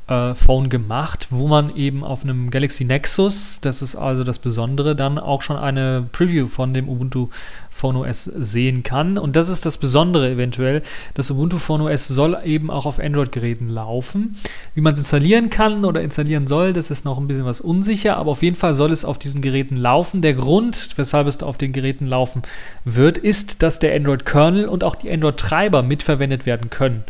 [0.07, 4.95] äh, Phone gemacht, wo man eben auf einem Galaxy Nexus, das ist also das Besondere,
[4.95, 7.27] dann auch schon eine Preview von dem Ubuntu
[7.69, 9.17] Phone OS sehen kann.
[9.17, 10.81] Und das ist das Besondere eventuell.
[11.13, 14.35] Das Ubuntu Phone OS soll eben auch auf Android-Geräten laufen.
[14.73, 18.17] Wie man es installieren kann oder installieren soll, das ist noch ein bisschen was unsicher,
[18.17, 20.21] aber auf jeden Fall soll es auf diesen Geräten laufen.
[20.21, 22.41] Der Grund, weshalb es auf den Geräten laufen
[22.83, 27.03] wird, ist, dass der Android-Kernel und auch die Android-Treiber mitverwendet werden können.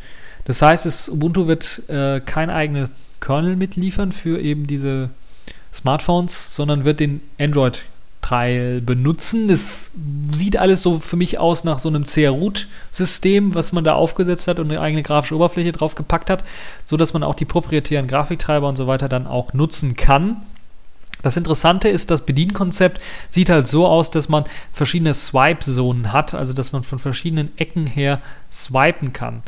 [0.48, 5.10] Das heißt, es, Ubuntu wird äh, kein eigenes Kernel mitliefern für eben diese
[5.74, 9.50] Smartphones, sondern wird den Android-Teil benutzen.
[9.50, 9.92] Das
[10.32, 14.62] sieht alles so für mich aus nach so einem CR-Root-System, was man da aufgesetzt hat
[14.62, 16.46] und eine eigene grafische Oberfläche drauf gepackt hat,
[16.86, 20.44] sodass man auch die proprietären Grafiktreiber und so weiter dann auch nutzen kann.
[21.24, 26.54] Das Interessante ist, das Bedienkonzept sieht halt so aus, dass man verschiedene Swipe-Zonen hat, also
[26.54, 29.44] dass man von verschiedenen Ecken her swipen kann.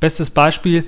[0.00, 0.86] Bestes Beispiel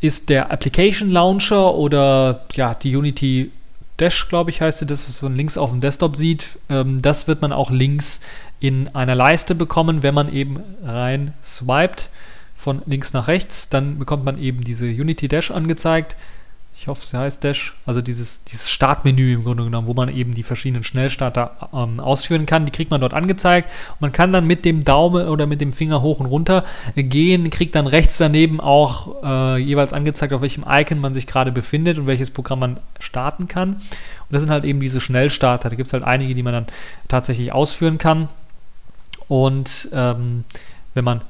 [0.00, 3.50] ist der Application Launcher oder ja, die Unity
[3.98, 6.58] Dash, glaube ich, heißt das, was man links auf dem Desktop sieht.
[6.68, 8.20] Ähm, das wird man auch links
[8.60, 12.10] in einer Leiste bekommen, wenn man eben rein swiped
[12.54, 13.68] von links nach rechts.
[13.68, 16.16] Dann bekommt man eben diese Unity Dash angezeigt.
[16.78, 20.34] Ich hoffe, sie heißt Dash, also dieses, dieses Startmenü im Grunde genommen, wo man eben
[20.34, 22.66] die verschiedenen Schnellstarter ähm, ausführen kann.
[22.66, 23.70] Die kriegt man dort angezeigt.
[23.98, 27.74] Man kann dann mit dem Daumen oder mit dem Finger hoch und runter gehen, kriegt
[27.74, 32.06] dann rechts daneben auch äh, jeweils angezeigt, auf welchem Icon man sich gerade befindet und
[32.06, 33.76] welches Programm man starten kann.
[33.76, 35.70] Und das sind halt eben diese Schnellstarter.
[35.70, 36.66] Da gibt es halt einige, die man dann
[37.08, 38.28] tatsächlich ausführen kann.
[39.28, 40.44] Und ähm,
[40.92, 41.22] wenn man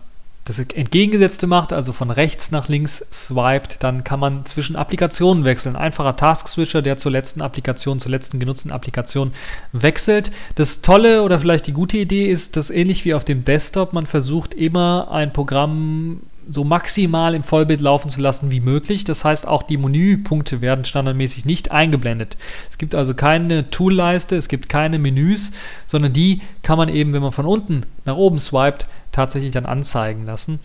[0.46, 5.74] das Entgegengesetzte macht, also von rechts nach links swiped, dann kann man zwischen Applikationen wechseln.
[5.74, 9.32] Einfacher Task-Switcher, der zur letzten Applikation, zur letzten genutzten Applikation
[9.72, 10.30] wechselt.
[10.54, 14.06] Das Tolle oder vielleicht die gute Idee ist, dass ähnlich wie auf dem Desktop man
[14.06, 19.02] versucht immer ein Programm so maximal im Vollbild laufen zu lassen wie möglich.
[19.02, 22.36] Das heißt, auch die Menüpunkte werden standardmäßig nicht eingeblendet.
[22.70, 25.50] Es gibt also keine Toolleiste, es gibt keine Menüs,
[25.86, 30.26] sondern die kann man eben, wenn man von unten nach oben swiped, tatsächlich dann anzeigen
[30.26, 30.60] lassen.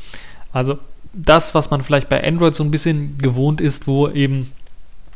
[0.51, 0.77] Also
[1.13, 4.51] das, was man vielleicht bei Android so ein bisschen gewohnt ist, wo eben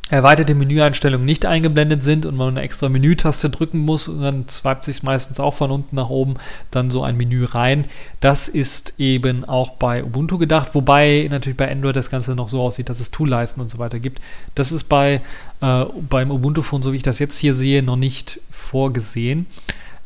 [0.10, 4.84] erweiterte Menüeinstellungen nicht eingeblendet sind und man eine extra Menütaste drücken muss und dann swipet
[4.84, 6.36] sich meistens auch von unten nach oben
[6.70, 7.86] dann so ein Menü rein.
[8.20, 12.62] Das ist eben auch bei Ubuntu gedacht, wobei natürlich bei Android das Ganze noch so
[12.62, 14.22] aussieht, dass es Toolleisten und so weiter gibt.
[14.54, 15.22] Das ist bei
[15.62, 19.48] äh, beim Ubuntu Phone, so wie ich das jetzt hier sehe, noch nicht vorgesehen.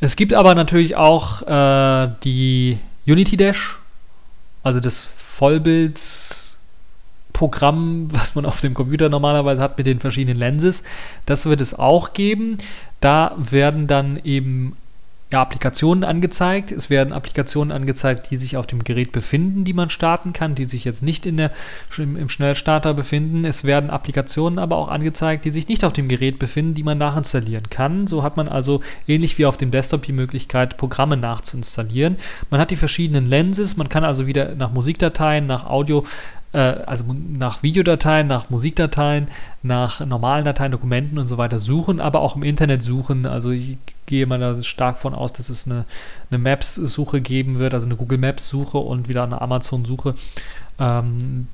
[0.00, 3.78] Es gibt aber natürlich auch äh, die Unity Dash,
[4.62, 6.00] also das Vollbild
[7.32, 10.82] Programm, was man auf dem Computer normalerweise hat mit den verschiedenen Lenses.
[11.26, 12.58] Das wird es auch geben.
[13.00, 14.76] Da werden dann eben
[15.32, 16.72] ja, Applikationen angezeigt.
[16.72, 20.64] Es werden Applikationen angezeigt, die sich auf dem Gerät befinden, die man starten kann, die
[20.64, 21.52] sich jetzt nicht in der,
[21.96, 23.44] im Schnellstarter befinden.
[23.44, 26.98] Es werden Applikationen aber auch angezeigt, die sich nicht auf dem Gerät befinden, die man
[26.98, 28.06] nachinstallieren kann.
[28.06, 32.16] So hat man also ähnlich wie auf dem Desktop die Möglichkeit, Programme nachzuinstallieren.
[32.50, 36.04] Man hat die verschiedenen Lenses, man kann also wieder nach Musikdateien, nach Audio
[36.58, 39.28] also nach Videodateien, nach Musikdateien,
[39.62, 43.26] nach normalen Dateien, Dokumenten und so weiter suchen, aber auch im Internet suchen.
[43.26, 45.84] Also ich gehe mal da stark von aus, dass es eine,
[46.30, 50.14] eine Maps-Suche geben wird, also eine Google Maps-Suche und wieder eine Amazon-Suche.
[50.80, 51.46] Ähm,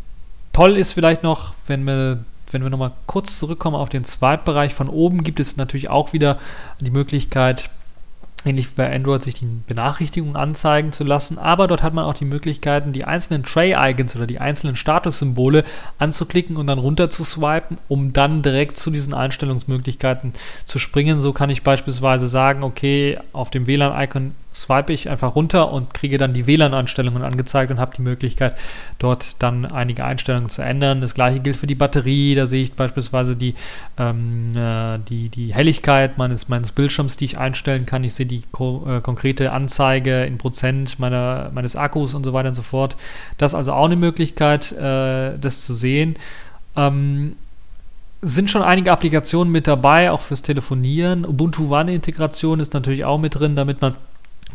[0.52, 4.88] toll ist vielleicht noch, wenn wir wenn wir nochmal kurz zurückkommen auf den Swipe-Bereich von
[4.88, 6.38] oben, gibt es natürlich auch wieder
[6.80, 7.70] die Möglichkeit,
[8.46, 11.38] ähnlich wie bei Android, sich die Benachrichtigungen anzeigen zu lassen.
[11.38, 15.64] Aber dort hat man auch die Möglichkeiten, die einzelnen Tray-Icons oder die einzelnen Statussymbole
[15.98, 20.32] anzuklicken und dann runter zu swipen, um dann direkt zu diesen Einstellungsmöglichkeiten
[20.64, 21.20] zu springen.
[21.20, 26.16] So kann ich beispielsweise sagen, okay, auf dem WLAN-Icon swipe ich einfach runter und kriege
[26.16, 28.56] dann die WLAN-Einstellungen angezeigt und habe die Möglichkeit,
[28.98, 31.02] dort dann einige Einstellungen zu ändern.
[31.02, 32.34] Das gleiche gilt für die Batterie.
[32.34, 33.54] Da sehe ich beispielsweise die,
[33.98, 38.02] ähm, äh, die, die Helligkeit meines, meines Bildschirms, die ich einstellen kann.
[38.02, 42.48] Ich sehe die ko äh, konkrete Anzeige in Prozent meiner, meines Akkus und so weiter
[42.48, 42.96] und so fort.
[43.36, 46.16] Das ist also auch eine Möglichkeit, äh, das zu sehen.
[46.76, 47.36] Ähm,
[48.22, 51.26] sind schon einige Applikationen mit dabei, auch fürs Telefonieren.
[51.26, 53.94] Ubuntu One-Integration ist natürlich auch mit drin, damit man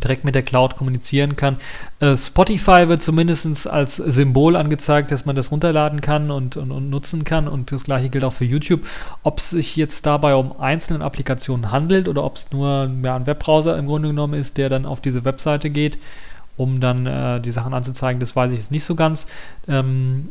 [0.04, 1.58] direkt mit der Cloud kommunizieren kann.
[1.99, 6.89] Äh, Spotify wird zumindest als Symbol angezeigt, dass man das runterladen kann und, und, und,
[6.89, 7.47] nutzen kann.
[7.47, 8.82] Und das gleiche gilt auch für YouTube.
[9.23, 13.27] Ob es sich jetzt dabei um einzelne Applikationen handelt oder ob es nur ja, ein
[13.27, 15.99] Webbrowser im Grunde genommen ist, der dann auf diese Webseite geht,
[16.58, 19.27] um dann äh, die Sachen anzuzeigen, das weiß ich jetzt nicht so ganz.
[19.67, 20.30] Ähm,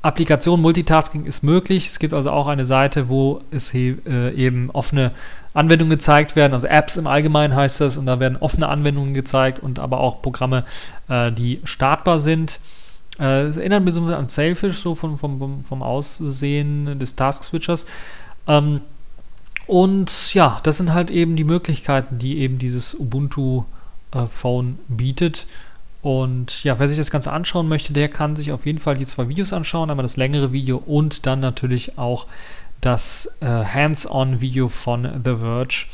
[0.00, 1.88] Applikation Multitasking ist möglich.
[1.88, 3.94] Es gibt also auch eine Seite, wo es äh,
[4.30, 5.12] eben offene
[5.54, 9.60] Anwendungen gezeigt werden, also Apps im Allgemeinen heißt das, und da werden offene Anwendungen gezeigt
[9.60, 10.64] und aber auch Programme,
[11.08, 12.60] äh, die startbar sind.
[13.18, 17.86] Äh, das erinnert mich so an Sailfish, so vom, vom, vom Aussehen des Task Switchers.
[18.46, 18.82] Ähm,
[19.66, 23.64] und ja, das sind halt eben die Möglichkeiten, die eben dieses Ubuntu
[24.12, 25.46] äh, Phone bietet.
[26.00, 29.06] Und ja, wer sich das Ganze anschauen möchte, der kann sich auf jeden Fall die
[29.06, 29.90] zwei Videos anschauen.
[29.90, 32.26] Einmal das längere Video und dann natürlich auch
[32.80, 35.86] das äh, Hands-on-Video von The Verge,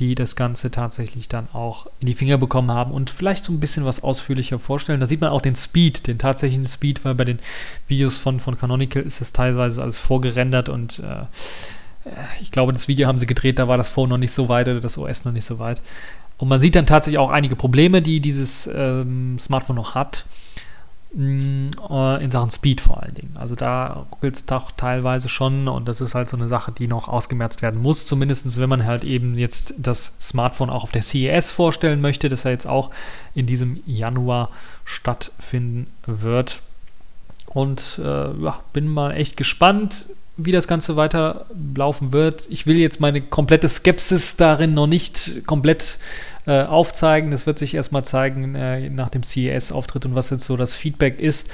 [0.00, 3.60] die das Ganze tatsächlich dann auch in die Finger bekommen haben und vielleicht so ein
[3.60, 5.00] bisschen was ausführlicher vorstellen.
[5.00, 7.38] Da sieht man auch den Speed, den tatsächlichen Speed, weil bei den
[7.88, 11.26] Videos von, von Canonical ist das teilweise alles vorgerendert und äh,
[12.40, 14.68] ich glaube, das Video haben sie gedreht, da war das Phone noch nicht so weit
[14.68, 15.82] oder das OS noch nicht so weit.
[16.42, 20.24] Und man sieht dann tatsächlich auch einige Probleme, die dieses ähm, Smartphone noch hat.
[21.14, 23.36] Mm, äh, in Sachen Speed vor allen Dingen.
[23.36, 26.88] Also da ruckelt es doch teilweise schon und das ist halt so eine Sache, die
[26.88, 28.06] noch ausgemerzt werden muss.
[28.06, 32.42] Zumindest wenn man halt eben jetzt das Smartphone auch auf der CES vorstellen möchte, das
[32.42, 32.90] ja jetzt auch
[33.36, 34.50] in diesem Januar
[34.84, 36.60] stattfinden wird.
[37.46, 42.46] Und äh, ja, bin mal echt gespannt, wie das Ganze weiterlaufen wird.
[42.48, 45.98] Ich will jetzt meine komplette Skepsis darin noch nicht komplett
[46.46, 47.30] äh, aufzeigen.
[47.30, 51.20] Das wird sich erstmal zeigen äh, nach dem CES-Auftritt und was jetzt so das Feedback
[51.20, 51.48] ist,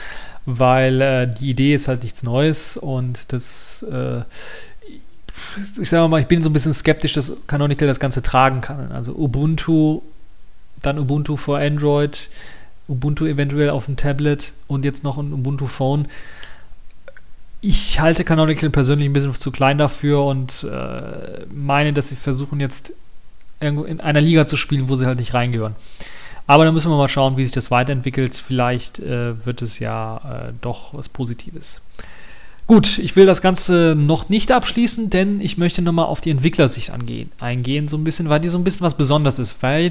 [0.46, 4.22] weil äh, die Idee ist halt nichts Neues und das äh,
[5.80, 8.92] ich sage mal, ich bin so ein bisschen skeptisch, dass Canonical das Ganze tragen kann.
[8.92, 10.02] Also Ubuntu,
[10.82, 12.28] dann Ubuntu for Android,
[12.88, 16.06] Ubuntu eventuell auf dem Tablet und jetzt noch ein Ubuntu Phone.
[17.60, 22.60] Ich halte Canonical persönlich ein bisschen zu klein dafür und äh, meine, dass sie versuchen
[22.60, 22.92] jetzt
[23.60, 25.74] irgendwo in einer Liga zu spielen, wo sie halt nicht reingehören.
[26.46, 28.34] Aber da müssen wir mal schauen, wie sich das weiterentwickelt.
[28.34, 31.82] Vielleicht äh, wird es ja äh, doch was Positives.
[32.68, 36.90] Gut, ich will das Ganze noch nicht abschließen, denn ich möchte nochmal auf die Entwicklersicht
[36.90, 39.62] angehen, eingehen, so ein bisschen, weil die so ein bisschen was Besonderes ist.
[39.62, 39.88] Weil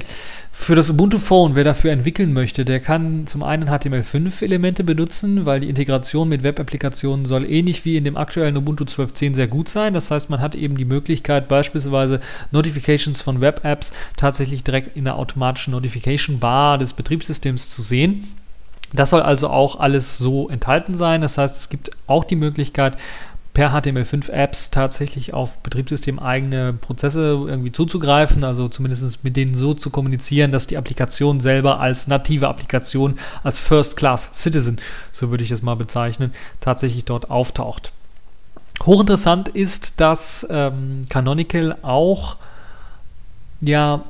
[0.52, 5.58] für das Ubuntu Phone, wer dafür entwickeln möchte, der kann zum einen HTML5-Elemente benutzen, weil
[5.58, 9.92] die Integration mit Web-Applikationen soll ähnlich wie in dem aktuellen Ubuntu 12.10 sehr gut sein.
[9.92, 12.20] Das heißt, man hat eben die Möglichkeit, beispielsweise
[12.52, 18.36] Notifications von Web-Apps tatsächlich direkt in der automatischen Notification Bar des Betriebssystems zu sehen.
[18.92, 21.20] Das soll also auch alles so enthalten sein.
[21.20, 22.96] Das heißt, es gibt auch die Möglichkeit,
[23.58, 30.52] per HTML5-Apps tatsächlich auf betriebssystemeigene Prozesse irgendwie zuzugreifen, also zumindest mit denen so zu kommunizieren,
[30.52, 36.32] dass die Applikation selber als native Applikation, als First-Class-Citizen, so würde ich es mal bezeichnen,
[36.60, 37.92] tatsächlich dort auftaucht.
[38.86, 42.36] Hochinteressant ist, dass ähm, Canonical auch
[43.60, 44.04] ja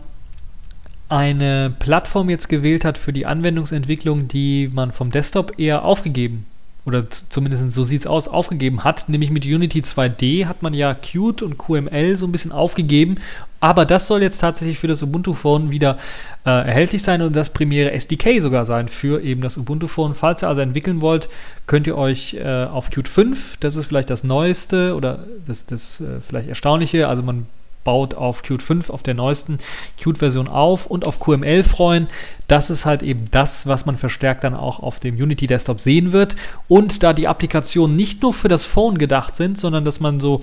[1.08, 6.46] eine Plattform jetzt gewählt hat für die Anwendungsentwicklung, die man vom Desktop eher aufgegeben
[6.88, 9.08] oder zumindest so sieht es aus, aufgegeben hat.
[9.08, 13.16] Nämlich mit Unity 2D hat man ja Qt und QML so ein bisschen aufgegeben.
[13.60, 15.98] Aber das soll jetzt tatsächlich für das Ubuntu Phone wieder
[16.46, 20.14] äh, erhältlich sein und das Premiere SDK sogar sein für eben das Ubuntu Phone.
[20.14, 21.28] Falls ihr also entwickeln wollt,
[21.66, 26.00] könnt ihr euch äh, auf Qt 5, das ist vielleicht das Neueste oder das, das
[26.00, 27.46] äh, vielleicht Erstaunliche, also man
[27.88, 29.56] baut auf Qt 5, auf der neuesten
[29.96, 32.08] Qt-Version auf und auf QML freuen.
[32.46, 36.12] Das ist halt eben das, was man verstärkt dann auch auf dem Unity Desktop sehen
[36.12, 36.36] wird.
[36.68, 40.42] Und da die Applikationen nicht nur für das Phone gedacht sind, sondern dass man so,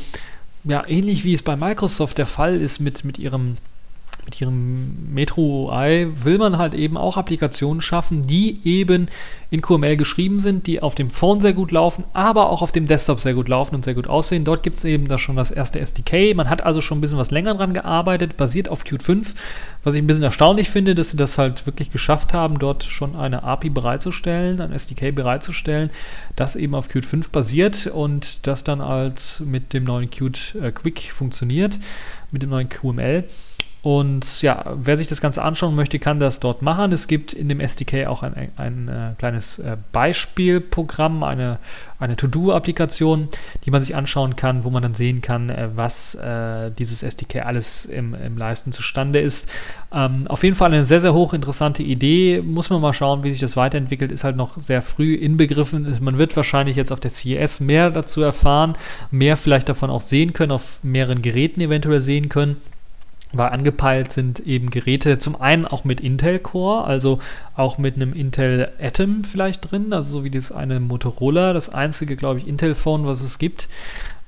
[0.64, 3.58] ja, ähnlich wie es bei Microsoft der Fall ist mit, mit ihrem
[4.26, 9.08] mit ihrem Metro UI will man halt eben auch Applikationen schaffen, die eben
[9.52, 12.88] in QML geschrieben sind, die auf dem Phone sehr gut laufen, aber auch auf dem
[12.88, 14.44] Desktop sehr gut laufen und sehr gut aussehen.
[14.44, 16.36] Dort gibt es eben da schon das erste SDK.
[16.36, 19.36] Man hat also schon ein bisschen was länger dran gearbeitet, basiert auf Qt 5.
[19.84, 23.16] Was ich ein bisschen erstaunlich finde, dass sie das halt wirklich geschafft haben, dort schon
[23.16, 25.92] eine API bereitzustellen, ein SDK bereitzustellen,
[26.36, 30.72] das eben auf Qt 5 basiert und das dann halt mit dem neuen Qt äh,
[30.72, 31.80] Quick funktioniert,
[32.32, 33.26] mit dem neuen QML.
[33.86, 36.92] Und ja, wer sich das Ganze anschauen möchte, kann das dort machen.
[36.92, 41.60] Es gibt in dem SDK auch ein, ein, ein äh, kleines äh, Beispielprogramm, eine,
[42.00, 43.30] eine To-Do-Applikation,
[43.64, 47.46] die man sich anschauen kann, wo man dann sehen kann, äh, was äh, dieses SDK
[47.46, 49.48] alles im, im Leisten zustande ist.
[49.94, 52.42] Ähm, auf jeden Fall eine sehr, sehr hochinteressante Idee.
[52.42, 54.12] Muss man mal schauen, wie sich das weiterentwickelt.
[54.12, 55.96] Ist halt noch sehr früh inbegriffen.
[56.02, 58.78] Man wird wahrscheinlich jetzt auf der CES mehr dazu erfahren,
[59.12, 62.58] mehr vielleicht davon auch sehen können, auf mehreren Geräten eventuell sehen können
[63.38, 67.20] weil angepeilt sind eben Geräte zum einen auch mit Intel Core, also
[67.56, 72.16] auch mit einem Intel Atom vielleicht drin, also so wie das eine Motorola, das einzige,
[72.16, 73.70] glaube ich, Intel Phone, was es gibt.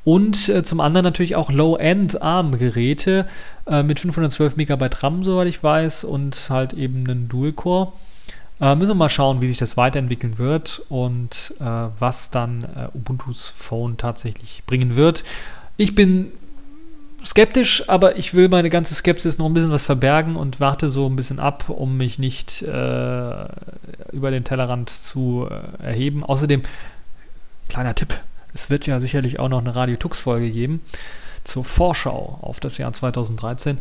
[0.04, 3.28] Und äh, zum anderen natürlich auch Low-End ARM-Geräte
[3.66, 7.92] äh, mit 512 MB RAM, soweit ich weiß, und halt eben einen Dual-Core.
[8.60, 12.98] Äh, müssen wir mal schauen, wie sich das weiterentwickeln wird und äh, was dann äh,
[12.98, 15.24] Ubuntu's Phone tatsächlich bringen wird.
[15.76, 16.32] Ich bin
[17.28, 21.08] skeptisch, aber ich will meine ganze Skepsis noch ein bisschen was verbergen und warte so
[21.08, 23.46] ein bisschen ab, um mich nicht äh,
[24.12, 26.24] über den Tellerrand zu äh, erheben.
[26.24, 26.64] Außerdem,
[27.70, 28.14] kleiner Tipp,
[28.54, 30.82] es wird ja sicherlich auch noch eine Radio Tux-Folge geben
[31.44, 33.78] zur Vorschau auf das Jahr 2013.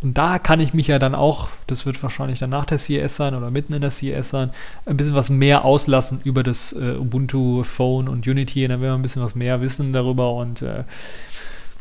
[0.00, 3.16] Und da kann ich mich ja dann auch, das wird wahrscheinlich dann nach der CES
[3.16, 4.50] sein oder mitten in der CES sein,
[4.86, 8.64] ein bisschen was mehr auslassen über das äh, Ubuntu Phone und Unity.
[8.64, 10.84] Und dann werden wir ein bisschen was mehr wissen darüber und äh,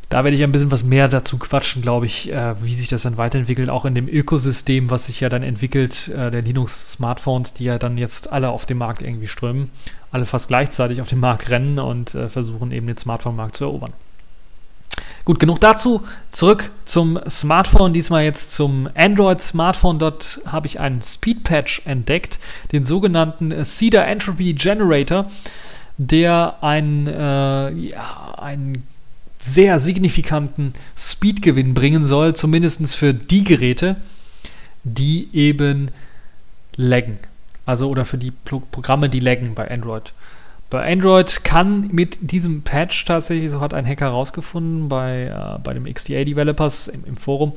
[0.10, 3.04] da werde ich ein bisschen was mehr dazu quatschen, glaube ich, äh, wie sich das
[3.04, 7.66] dann weiterentwickelt, auch in dem Ökosystem, was sich ja dann entwickelt, äh, der Linux-Smartphones, die
[7.66, 9.70] ja dann jetzt alle auf den Markt irgendwie strömen,
[10.12, 13.94] alle fast gleichzeitig auf den Markt rennen und äh, versuchen eben den Smartphone-Markt zu erobern.
[15.26, 16.04] Gut, genug dazu.
[16.32, 20.00] Zurück zum Smartphone, diesmal jetzt zum Android-Smartphone.
[20.00, 22.40] Dort habe ich einen Speedpatch entdeckt,
[22.72, 25.30] den sogenannten Cedar Entropy Generator,
[25.98, 28.84] der ein, äh, ja, ein
[29.40, 33.96] sehr signifikanten Speedgewinn bringen soll, zumindest für die Geräte,
[34.84, 35.92] die eben
[36.76, 37.20] laggen.
[37.66, 40.14] Also oder für die Pro Programme, die laggen bei Android.
[40.70, 45.74] Bei Android kann mit diesem Patch tatsächlich, so hat ein Hacker herausgefunden bei, äh, bei
[45.74, 47.54] dem XDA Developers im, im Forum,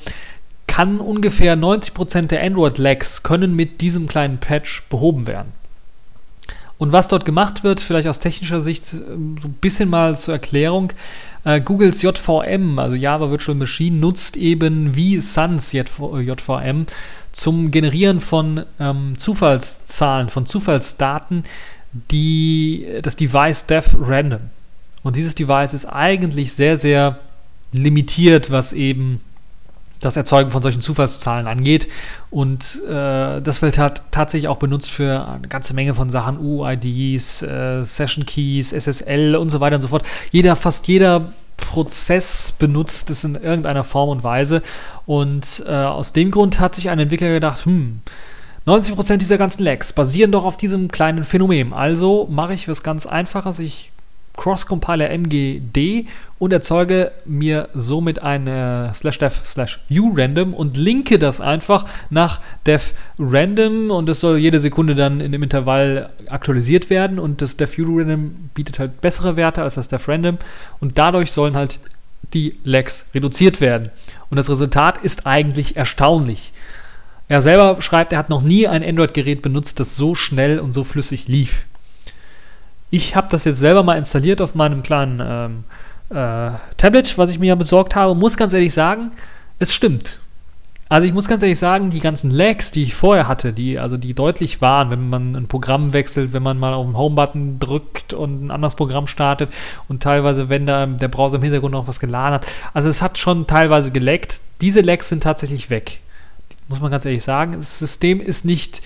[0.67, 5.53] kann ungefähr 90% der Android-Lags können mit diesem kleinen Patch behoben werden.
[6.83, 10.35] Und was dort gemacht wird, vielleicht aus technischer Sicht ähm, so ein bisschen mal zur
[10.35, 10.93] Erklärung.
[11.45, 16.87] Äh, Googles JVM, also Java Virtual Machine, nutzt eben wie Suns JVM
[17.31, 21.45] zum Generieren von ähm, Zufallszahlen, von Zufallsdaten,
[22.11, 24.41] die das Device Def Random.
[25.05, 27.21] Und dieses Device ist eigentlich sehr, sehr
[27.71, 29.21] limitiert, was eben
[30.03, 31.89] das Erzeugen von solchen Zufallszahlen angeht.
[32.31, 37.43] Und äh, das wird halt tatsächlich auch benutzt für eine ganze Menge von Sachen, UIDs,
[37.43, 40.05] äh, Session Keys, SSL und so weiter und so fort.
[40.31, 44.63] Jeder, fast jeder Prozess benutzt es in irgendeiner Form und Weise.
[45.07, 48.01] Und äh, aus dem Grund hat sich ein Entwickler gedacht, hm,
[48.67, 51.73] 90% dieser ganzen Lags basieren doch auf diesem kleinen Phänomen.
[51.73, 53.59] Also mache ich was ganz Einfaches.
[53.59, 53.92] Ich
[54.37, 56.07] Cross-Compiler mgd
[56.39, 62.95] und erzeuge mir somit eine slash def slash urandom und linke das einfach nach def
[63.19, 67.79] random und das soll jede Sekunde dann in dem Intervall aktualisiert werden und das def
[67.79, 70.39] urandom bietet halt bessere Werte als das def random
[70.81, 71.79] und dadurch sollen halt
[72.33, 73.91] die Lags reduziert werden.
[74.31, 76.53] Und das Resultat ist eigentlich erstaunlich.
[77.29, 80.85] Er selber schreibt, er hat noch nie ein Android-Gerät benutzt, das so schnell und so
[80.85, 81.67] flüssig lief.
[82.95, 85.65] Ich habe das jetzt selber mal installiert auf meinem kleinen ähm,
[86.11, 88.15] äh, Tablet, was ich mir ja besorgt habe.
[88.15, 89.13] Muss ganz ehrlich sagen,
[89.59, 90.19] es stimmt.
[90.91, 93.97] Also ich muss ganz ehrlich sagen, die ganzen Lags, die ich vorher hatte, die also
[93.97, 98.13] die deutlich waren, wenn man ein Programm wechselt, wenn man mal auf den Home-Button drückt
[98.13, 99.49] und ein anderes Programm startet
[99.89, 102.47] und teilweise, wenn da der Browser im Hintergrund noch was geladen hat.
[102.75, 104.43] Also es hat schon teilweise geleckt.
[104.61, 106.01] Diese Lags sind tatsächlich weg.
[106.69, 107.53] Muss man ganz ehrlich sagen.
[107.53, 108.83] Das System ist nicht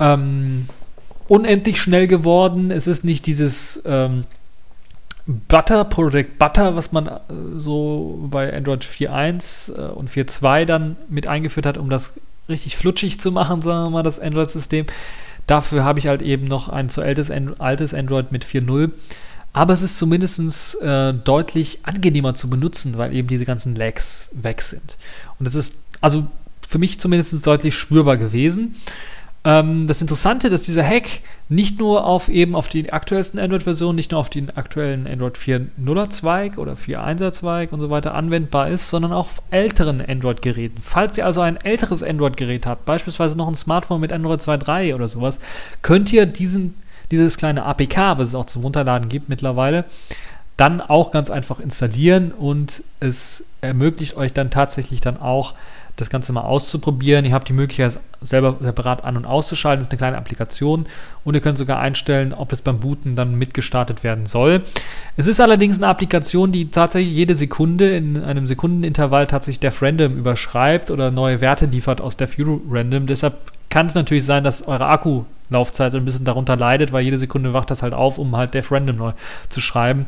[0.00, 0.68] ähm,
[1.28, 2.70] unendlich schnell geworden.
[2.70, 4.22] Es ist nicht dieses ähm,
[5.26, 7.20] Butter, Project Butter, was man äh,
[7.56, 12.14] so bei Android 4.1 äh, und 4.2 dann mit eingeführt hat, um das
[12.48, 14.86] richtig flutschig zu machen, sagen wir mal, das Android-System.
[15.46, 18.90] Dafür habe ich halt eben noch ein zu altes, altes Android mit 4.0.
[19.52, 24.62] Aber es ist zumindest äh, deutlich angenehmer zu benutzen, weil eben diese ganzen Lags weg
[24.62, 24.96] sind.
[25.38, 26.26] Und es ist also
[26.66, 28.76] für mich zumindest deutlich spürbar gewesen.
[29.48, 31.08] Ähm, das Interessante, dass dieser Hack
[31.48, 36.10] nicht nur auf eben auf die aktuellsten Android-Versionen, nicht nur auf den aktuellen Android 4.0er
[36.10, 40.82] Zweig oder 4.1er Zweig und so weiter anwendbar ist, sondern auch auf älteren Android-Geräten.
[40.82, 45.08] Falls ihr also ein älteres Android-Gerät habt, beispielsweise noch ein Smartphone mit Android 2.3 oder
[45.08, 45.40] sowas,
[45.80, 46.74] könnt ihr diesen,
[47.10, 49.86] dieses kleine APK, was es auch zum Runterladen gibt mittlerweile,
[50.58, 55.54] dann auch ganz einfach installieren und es ermöglicht euch dann tatsächlich dann auch
[56.00, 57.24] das Ganze mal auszuprobieren.
[57.24, 59.80] Ihr habt die Möglichkeit, selber separat an- und auszuschalten.
[59.80, 60.86] Das ist eine kleine Applikation
[61.24, 64.62] und ihr könnt sogar einstellen, ob es beim Booten dann mitgestartet werden soll.
[65.16, 70.16] Es ist allerdings eine Applikation, die tatsächlich jede Sekunde in einem Sekundenintervall tatsächlich def random
[70.16, 73.06] überschreibt oder neue Werte liefert aus def random.
[73.06, 73.34] Deshalb
[73.70, 77.70] kann es natürlich sein, dass eure Akkulaufzeit ein bisschen darunter leidet, weil jede Sekunde wacht
[77.70, 79.12] das halt auf, um halt def random neu
[79.48, 80.06] zu schreiben.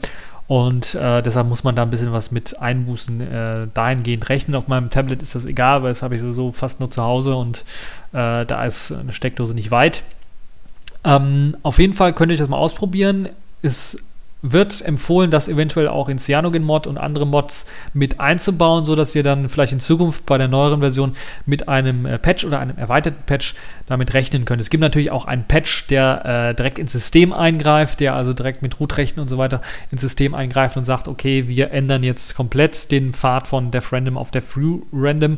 [0.51, 4.57] Und äh, deshalb muss man da ein bisschen was mit einbußen, äh, dahingehend rechnen.
[4.57, 7.36] Auf meinem Tablet ist das egal, weil das habe ich sowieso fast nur zu Hause
[7.36, 7.59] und
[8.12, 10.03] äh, da ist eine Steckdose nicht weit.
[11.05, 13.28] Ähm, auf jeden Fall könnt ihr das mal ausprobieren.
[13.62, 14.03] Ist
[14.43, 19.49] wird empfohlen, das eventuell auch in Cyanogen-Mod und andere Mods mit einzubauen, sodass ihr dann
[19.49, 21.16] vielleicht in Zukunft bei der neueren Version
[21.47, 23.55] mit einem äh, Patch oder einem erweiterten Patch
[23.86, 24.61] damit rechnen könnt.
[24.61, 28.62] Es gibt natürlich auch einen Patch, der äh, direkt ins System eingreift, der also direkt
[28.62, 29.61] mit Root-Rechten und so weiter
[29.91, 34.30] ins System eingreift und sagt, okay, wir ändern jetzt komplett den Pfad von def-random auf
[34.30, 35.36] def-random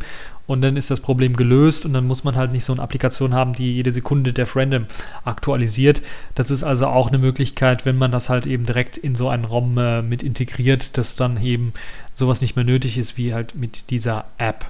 [0.53, 3.35] und dann ist das Problem gelöst und dann muss man halt nicht so eine Applikation
[3.35, 4.87] haben, die jede Sekunde def random
[5.25, 6.03] aktualisiert.
[6.35, 9.45] Das ist also auch eine Möglichkeit, wenn man das halt eben direkt in so einen
[9.45, 11.73] ROM äh, mit integriert, dass dann eben
[12.13, 14.67] sowas nicht mehr nötig ist wie halt mit dieser App.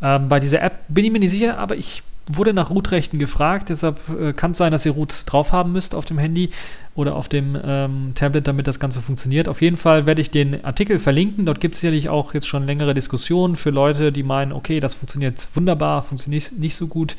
[0.00, 3.68] Ähm, bei dieser App bin ich mir nicht sicher, aber ich wurde nach Root-Rechten gefragt,
[3.68, 6.50] deshalb äh, kann es sein, dass ihr Root drauf haben müsst auf dem Handy
[6.94, 9.48] oder auf dem ähm, Tablet, damit das Ganze funktioniert.
[9.48, 11.46] Auf jeden Fall werde ich den Artikel verlinken.
[11.46, 14.94] Dort gibt es sicherlich auch jetzt schon längere Diskussionen für Leute, die meinen, okay, das
[14.94, 17.16] funktioniert wunderbar, funktioniert nicht so gut.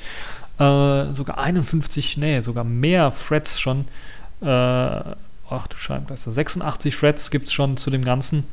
[0.59, 3.85] Äh, sogar 51, nee, sogar mehr Threads schon.
[4.41, 8.45] Äh, ach du Scheibenkleister, 86 Threads gibt es schon zu dem Ganzen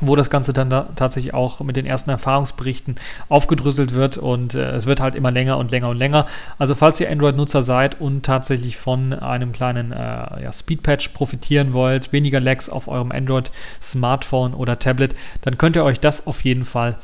[0.00, 2.96] wo das Ganze dann da tatsächlich auch mit den ersten Erfahrungsberichten
[3.28, 6.26] aufgedröselt wird und äh, es wird halt immer länger und länger und länger.
[6.58, 12.12] Also falls ihr Android-Nutzer seid und tatsächlich von einem kleinen äh, ja, Speedpatch profitieren wollt,
[12.12, 16.96] weniger Lags auf eurem Android-Smartphone oder Tablet, dann könnt ihr euch das auf jeden Fall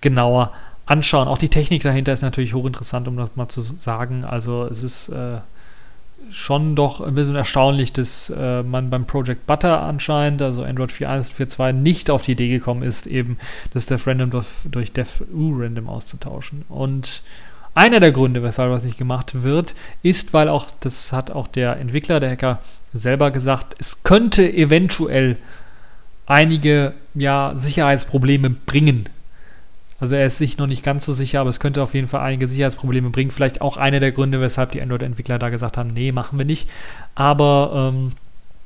[0.00, 0.52] genauer
[0.84, 1.28] anschauen.
[1.28, 4.24] Auch die Technik dahinter ist natürlich hochinteressant, um das mal zu sagen.
[4.24, 5.38] Also es ist äh,
[6.30, 11.16] schon doch ein bisschen erstaunlich, dass äh, man beim Project Butter anscheinend, also Android 4.1
[11.16, 13.38] und 4.2, nicht auf die Idee gekommen ist, eben
[13.72, 16.64] das Def Random durch, durch Def U Random auszutauschen.
[16.68, 17.22] Und
[17.74, 21.78] einer der Gründe, weshalb das nicht gemacht wird, ist, weil auch, das hat auch der
[21.78, 22.60] Entwickler, der Hacker
[22.92, 25.38] selber gesagt, es könnte eventuell
[26.26, 29.08] einige ja, Sicherheitsprobleme bringen.
[30.02, 32.22] Also er ist sich noch nicht ganz so sicher, aber es könnte auf jeden Fall
[32.22, 33.30] einige Sicherheitsprobleme bringen.
[33.30, 36.68] Vielleicht auch einer der Gründe, weshalb die Android-Entwickler da gesagt haben, nee, machen wir nicht.
[37.14, 38.10] Aber ähm,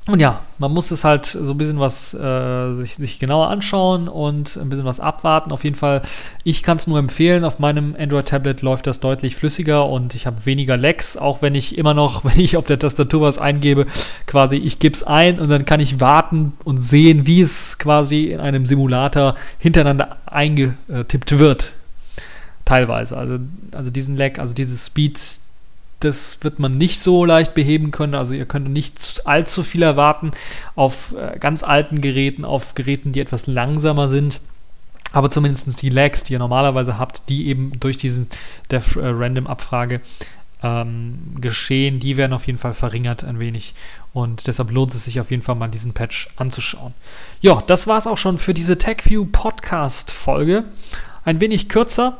[0.07, 4.07] und ja, man muss es halt so ein bisschen was äh, sich, sich, genauer anschauen
[4.07, 5.51] und ein bisschen was abwarten.
[5.51, 6.01] Auf jeden Fall,
[6.45, 7.43] ich kann es nur empfehlen.
[7.43, 11.77] Auf meinem Android-Tablet läuft das deutlich flüssiger und ich habe weniger Lags, auch wenn ich
[11.77, 13.85] immer noch, wenn ich auf der Tastatur was eingebe,
[14.27, 18.27] quasi ich gebe es ein und dann kann ich warten und sehen, wie es quasi
[18.27, 21.73] in einem Simulator hintereinander eingetippt wird.
[22.63, 23.17] Teilweise.
[23.17, 23.39] Also,
[23.71, 25.19] also diesen Lag, also dieses Speed,
[25.99, 28.15] das wird man nicht so leicht beheben können.
[28.15, 30.31] Also ihr könnt nicht allzu viel erwarten
[30.75, 34.39] auf äh, ganz alten Geräten, auf Geräten, die etwas langsamer sind.
[35.11, 38.27] Aber zumindest die Lags, die ihr normalerweise habt, die eben durch diesen
[38.69, 39.99] Def äh,
[40.63, 43.73] ähm, geschehen, die werden auf jeden Fall verringert ein wenig.
[44.13, 46.93] Und deshalb lohnt es sich auf jeden Fall mal diesen Patch anzuschauen.
[47.41, 50.65] Ja, das war es auch schon für diese TechView Podcast Folge.
[51.23, 52.17] Ein wenig kürzer,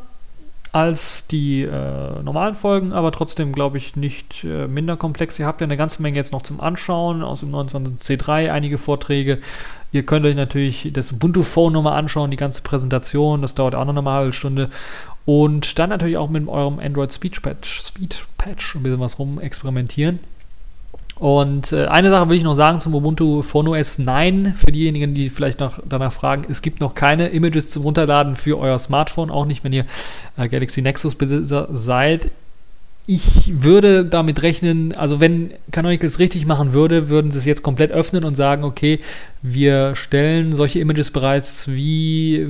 [0.78, 5.39] als die äh, normalen Folgen, aber trotzdem, glaube ich, nicht äh, minder komplex.
[5.39, 9.39] Ihr habt ja eine ganze Menge jetzt noch zum Anschauen aus dem 29C3, einige Vorträge.
[9.91, 13.86] Ihr könnt euch natürlich das Ubuntu Phone nochmal anschauen, die ganze Präsentation, das dauert auch
[13.86, 14.69] noch eine halbe Stunde.
[15.25, 19.39] Und dann natürlich auch mit eurem Android Speech Patch, Speed Patch ein bisschen was rum
[19.39, 20.19] experimentieren.
[21.20, 25.15] Und äh, eine Sache will ich noch sagen zum Ubuntu Phone OS 9, für diejenigen,
[25.15, 29.32] die vielleicht noch danach fragen, es gibt noch keine Images zum Runterladen für euer Smartphone,
[29.32, 29.86] auch nicht, wenn ihr
[30.38, 32.30] äh, Galaxy Nexus Besitzer seid.
[33.09, 37.63] Ich würde damit rechnen, also wenn Canonical es richtig machen würde, würden sie es jetzt
[37.63, 38.99] komplett öffnen und sagen, okay,
[39.41, 42.47] wir stellen solche Images bereits wie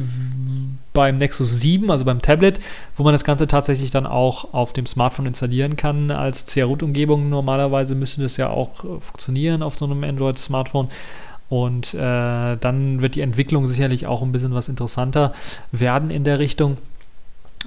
[0.98, 2.60] beim Nexus 7, also beim Tablet,
[2.96, 7.30] wo man das Ganze tatsächlich dann auch auf dem Smartphone installieren kann als CR-Root-Umgebung.
[7.30, 10.90] Normalerweise müsste das ja auch äh, funktionieren auf so einem Android-Smartphone.
[11.50, 15.34] Und äh, dann wird die Entwicklung sicherlich auch ein bisschen was interessanter
[15.72, 16.78] werden in der Richtung.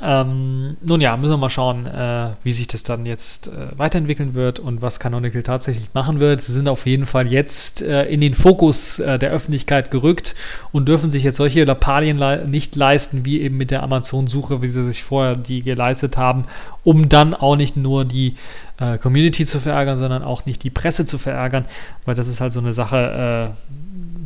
[0.03, 4.35] Ähm, nun ja, müssen wir mal schauen, äh, wie sich das dann jetzt äh, weiterentwickeln
[4.35, 6.41] wird und was Canonical tatsächlich machen wird.
[6.41, 10.37] Sie sind auf jeden Fall jetzt äh, in den Fokus äh, der Öffentlichkeit gerückt
[10.73, 14.69] und dürfen sich jetzt solche Lappalien le nicht leisten, wie eben mit der Amazon-Suche, wie
[14.69, 16.45] sie sich vorher die geleistet haben,
[16.85, 18.37] um dann auch nicht nur die
[18.79, 21.67] äh, Community zu verärgern, sondern auch nicht die Presse zu verärgern,
[22.05, 23.71] weil das ist halt so eine Sache, äh,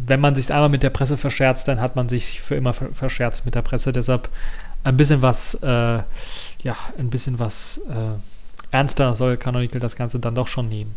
[0.06, 3.46] wenn man sich einmal mit der Presse verscherzt, dann hat man sich für immer verscherzt
[3.46, 3.90] mit der Presse.
[3.92, 4.28] Deshalb
[4.84, 8.20] ein bisschen was, äh, ja, ein bisschen was äh,
[8.70, 10.94] ernster soll Canonical das Ganze dann doch schon nehmen.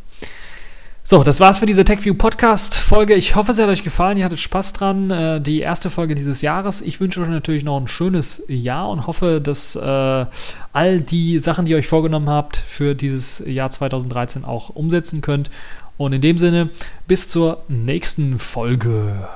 [1.09, 3.13] So, das war's für diese TechView Podcast Folge.
[3.13, 4.17] Ich hoffe, es hat euch gefallen.
[4.17, 5.09] Ihr hattet Spaß dran.
[5.09, 6.81] Äh, die erste Folge dieses Jahres.
[6.81, 10.25] Ich wünsche euch natürlich noch ein schönes Jahr und hoffe, dass äh,
[10.73, 15.49] all die Sachen, die ihr euch vorgenommen habt, für dieses Jahr 2013 auch umsetzen könnt.
[15.95, 16.71] Und in dem Sinne,
[17.07, 19.29] bis zur nächsten Folge.